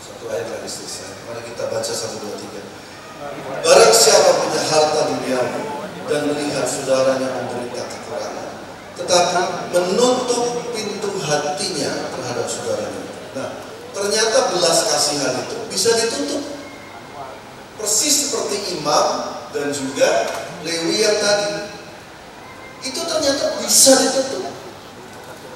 Satu 0.00 0.24
ayat 0.32 0.48
lagi 0.48 0.70
selesai. 0.70 1.15
Mari 1.26 1.42
kita 1.42 1.64
baca 1.66 1.92
satu 1.92 2.22
dua 2.22 2.38
tiga. 2.38 2.62
Barang 3.66 3.90
siapa 3.90 4.46
punya 4.46 4.62
harta 4.62 5.00
duniawi 5.10 5.62
dan 6.06 6.20
melihat 6.30 6.62
saudaranya 6.70 7.28
menderita 7.34 7.82
kekurangan, 7.82 8.48
tetapi 8.94 9.40
menutup 9.74 10.70
pintu 10.70 11.10
hatinya 11.18 11.90
terhadap 12.14 12.46
saudaranya. 12.46 13.02
Nah, 13.34 13.48
ternyata 13.90 14.54
belas 14.54 14.78
kasihan 14.86 15.34
itu 15.42 15.56
bisa 15.66 15.90
ditutup. 15.98 16.42
Persis 17.76 18.30
seperti 18.30 18.78
imam 18.78 19.36
dan 19.50 19.68
juga 19.74 20.30
Lewi 20.62 21.02
yang 21.02 21.18
tadi. 21.18 21.74
Itu 22.86 23.02
ternyata 23.02 23.58
bisa 23.58 23.98
ditutup. 23.98 24.46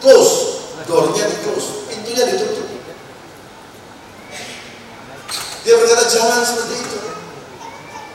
Close, 0.02 0.66
doornya 0.84 1.30
di 1.30 1.36
close, 1.46 1.86
pintunya 1.86 2.26
ditutup. 2.26 2.69
Dia 5.70 5.78
berkata 5.78 6.02
jangan 6.10 6.42
seperti 6.42 6.82
itu. 6.82 6.98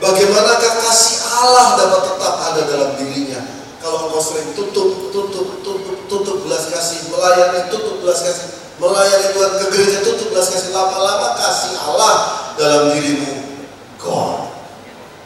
Bagaimanakah 0.03 0.73
kasih 0.83 1.23
Allah 1.39 1.79
dapat 1.79 2.01
tetap 2.03 2.35
ada 2.51 2.61
dalam 2.67 2.99
dirinya? 2.99 3.39
Kalau 3.79 4.11
engkau 4.11 4.19
sering 4.19 4.51
tutup, 4.59 5.07
tutup, 5.07 5.63
tutup, 5.63 6.03
tutup 6.11 6.37
belas 6.43 6.67
kasih, 6.67 7.07
melayani, 7.15 7.71
tutup 7.71 8.03
belas 8.03 8.27
kasih, 8.27 8.59
melayani 8.75 9.31
Tuhan 9.31 9.51
ke 9.55 9.65
gereja, 9.71 10.03
tutup 10.03 10.35
belas 10.35 10.51
kasih, 10.51 10.75
lama-lama 10.75 11.31
kasih 11.39 11.79
Allah 11.79 12.15
dalam 12.59 12.91
dirimu 12.91 13.63
gone, 14.03 14.51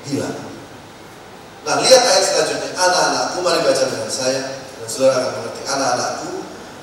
hilang. 0.06 0.38
Nah 1.66 1.82
lihat 1.82 2.02
ayat 2.14 2.24
selanjutnya, 2.30 2.78
anak-anakku, 2.78 3.42
mari 3.42 3.66
baca 3.66 3.84
dengan 3.90 4.12
saya, 4.14 4.54
dan 4.54 4.86
saudara 4.86 5.18
akan 5.18 5.32
mengerti, 5.34 5.62
anak-anakku, 5.66 6.30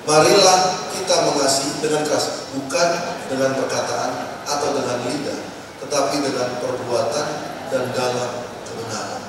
Marilah 0.07 0.87
kita 0.95 1.15
mengasihi 1.27 1.83
dengan 1.83 2.07
keras, 2.07 2.47
bukan 2.55 2.89
dengan 3.27 3.51
perkataan 3.59 4.11
atau 4.47 4.69
dengan 4.75 4.97
lidah, 5.07 5.41
tetapi 5.83 6.17
dengan 6.23 6.49
perbuatan 6.63 7.27
dan 7.71 7.83
dalam 7.95 8.31
kebenaran. 8.67 9.23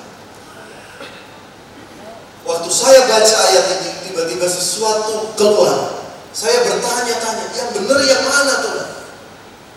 Waktu 2.46 2.70
saya 2.72 3.00
baca 3.04 3.34
ayat 3.50 3.64
ini, 3.76 3.90
tiba-tiba 4.08 4.46
sesuatu 4.48 5.34
keluar. 5.36 6.00
Saya 6.32 6.62
bertanya-tanya, 6.64 7.46
yang 7.56 7.68
benar 7.74 7.98
yang 8.04 8.22
mana 8.22 8.52
Tuhan? 8.62 8.88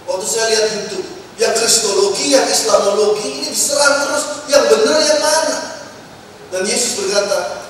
Waktu 0.05 0.25
saya 0.27 0.45
lihat 0.51 0.65
YouTube, 0.77 1.07
yang 1.41 1.57
kristologi, 1.57 2.35
yang 2.37 2.45
islamologi, 2.45 3.41
ini 3.41 3.47
diserang 3.49 4.05
terus, 4.05 4.45
yang 4.51 4.63
benar 4.69 4.97
yang 5.01 5.19
mana? 5.23 5.57
Dan 6.51 6.61
Yesus 6.67 7.01
berkata, 7.01 7.65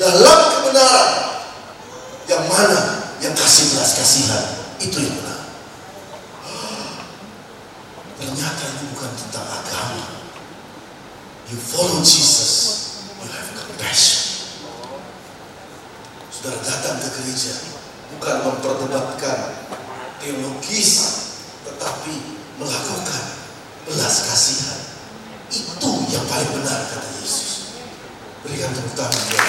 dalam 0.00 0.40
kebenaran, 0.58 1.10
yang 2.26 2.42
mana 2.48 3.04
yang 3.20 3.36
kasih 3.36 3.76
belas 3.76 3.94
kasihan, 3.94 4.44
itu 4.80 4.96
yang 4.98 5.14
benar. 5.20 5.43
Ternyata 8.24 8.64
ini 8.80 8.88
bukan 8.96 9.12
tentang 9.20 9.44
agama. 9.44 10.08
You 11.52 11.60
follow 11.60 12.00
Jesus, 12.00 13.04
you 13.20 13.28
have 13.28 13.52
compassion. 13.52 14.48
Saudara 16.32 16.56
datang 16.64 17.04
ke 17.04 17.08
gereja 17.20 17.52
bukan 18.16 18.36
memperdebatkan 18.48 19.68
teologis, 20.24 20.90
tetapi 21.68 22.40
melakukan 22.56 23.22
belas 23.84 24.14
kasihan. 24.32 24.80
Itu 25.52 26.08
yang 26.08 26.24
paling 26.24 26.48
benar 26.56 26.80
kata 26.96 27.08
Yesus. 27.20 27.76
Berikan 28.40 28.72
tepuk 28.72 28.96
tangan 28.96 29.20
buat. 29.20 29.48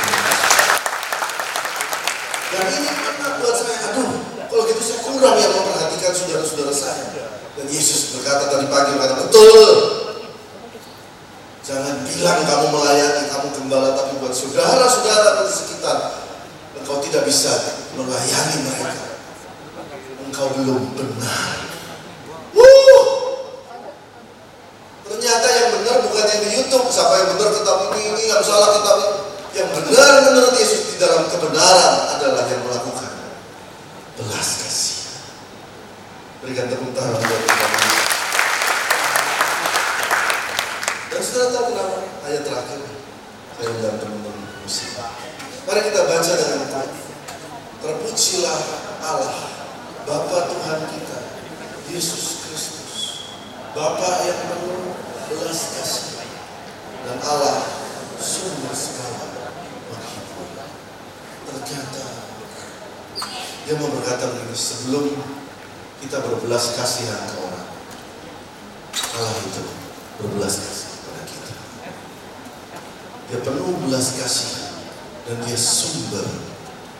Dan 2.51 2.65
ini 2.75 2.91
enak 2.91 3.33
buat 3.39 3.55
saya. 3.55 3.77
Aduh, 3.95 4.19
kalau 4.51 4.63
gitu 4.67 4.83
saya 4.83 4.99
kurang 4.99 5.39
yang 5.39 5.63
memperhatikan 5.63 6.11
saudara-saudara 6.11 6.75
saya. 6.75 7.14
Dan 7.55 7.65
Yesus 7.71 8.15
berkata 8.15 8.51
tadi 8.51 8.67
pagi, 8.67 8.99
berkata, 8.99 9.15
betul. 9.25 9.67
Jangan 11.65 12.03
bilang 12.05 12.45
kamu 12.45 12.65
melayani, 12.69 13.21
kamu 13.31 13.47
gembala, 13.57 13.97
tapi 13.97 14.21
buat 14.21 14.35
saudara-saudara 14.35 15.49
di 15.49 15.53
sekitar, 15.55 15.97
engkau 16.77 17.01
tidak 17.01 17.25
bisa 17.25 17.49
melayani 17.97 18.69
mereka. 18.69 19.17
Engkau 20.29 20.51
belum 20.61 20.93
benar. 20.93 21.65
Wuh! 22.53 23.05
Ternyata 25.09 25.47
yang 25.47 25.69
benar 25.79 25.95
bukan 26.05 26.25
yang 26.27 26.41
di 26.43 26.49
YouTube. 26.59 26.85
Siapa 26.91 27.13
yang 27.23 27.27
benar 27.33 27.49
kitab 27.55 27.77
ini, 27.89 28.01
ini 28.13 28.23
yang 28.29 28.43
salah 28.45 28.69
kitab 28.77 28.95
ini. 29.01 29.17
Yang 29.55 29.69
benar 29.79 30.11
menurut 30.27 30.53
Yesus 30.59 30.81
di 30.91 30.95
dalam 30.99 31.25
kebenaran 31.31 31.93
adalah 32.19 32.43
yang 32.51 32.61
melakukan 32.61 33.11
belas 34.19 34.49
kasih. 34.59 34.94
Berikan 36.45 36.69
tepuk 36.69 36.93
tangan 36.93 37.17
buat 37.17 37.41
kita. 37.41 37.67
Dan 41.09 41.21
sudah 41.25 41.47
tahu 41.49 41.73
kenapa 41.73 41.97
ayat 42.29 42.45
terakhir 42.45 42.85
saya 43.57 43.67
undang 43.73 43.97
teman-teman 43.97 44.45
musik. 44.61 44.93
Mari 45.65 45.81
kita 45.89 46.05
baca 46.05 46.33
dengan 46.37 46.61
kuat. 46.69 46.89
Terpujilah 47.81 48.61
Allah, 49.01 49.37
Bapa 50.05 50.37
Tuhan 50.53 50.79
kita, 50.93 51.19
Yesus 51.89 52.45
Kristus, 52.45 52.93
Bapa 53.73 54.29
yang 54.29 54.37
penuh 54.45 54.93
belas 55.33 55.59
kasih, 55.81 56.29
dan 57.09 57.17
Allah 57.25 57.65
sumber 58.21 58.69
segala. 58.77 59.49
Ternyata 61.49 62.05
dia 63.65 63.73
mau 63.81 63.89
berkata 63.89 64.29
begini, 64.29 64.53
sebelum 64.53 65.05
kita 66.05 66.21
berbelas 66.21 66.77
kasihan 66.77 67.17
ke 67.25 67.35
orang. 67.41 67.67
Allah 69.17 69.33
itu 69.41 69.63
berbelas 70.21 70.53
kasih 70.61 71.01
kepada 71.01 71.21
kita. 71.25 71.53
Dia 73.25 73.39
penuh 73.41 73.73
belas 73.89 74.13
kasihan 74.21 74.69
dan 75.25 75.41
dia 75.49 75.57
sumber 75.57 76.29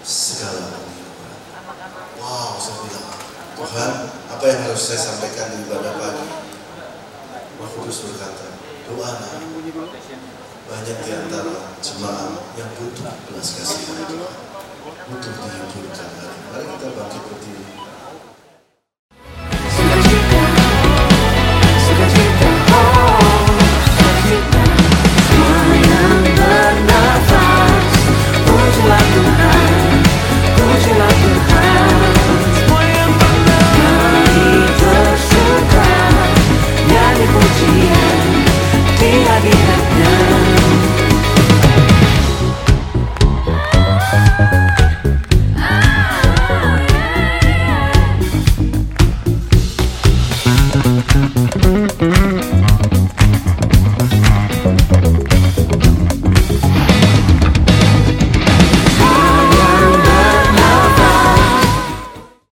segala 0.02 0.74
kehidupan 0.74 1.34
Wow, 2.18 2.58
saya 2.58 2.78
bilang, 2.82 3.10
Tuhan, 3.54 3.91
apa 4.10 4.44
yang 4.50 4.60
harus 4.65 4.82
saya 4.82 4.98
sampaikan 4.98 5.54
di 5.54 5.70
ibadah 5.70 5.94
pagi? 6.02 6.26
Mahfudus 7.62 8.02
Kudus 8.02 8.18
berkata, 8.18 8.58
doa 8.89 9.12
banyak 10.65 10.98
di 11.06 11.12
antara 11.13 11.78
jemaah 11.78 12.41
yang 12.58 12.74
butuh 12.74 13.13
belas 13.30 13.48
kasihan 13.54 14.02
Tuhan. 14.10 14.34
Butuh 15.06 15.34
dihiburkan. 15.38 16.10
Mari 16.50 16.65
kita 16.74 16.88
bangkit 16.89 17.22
berdiri. 17.30 17.85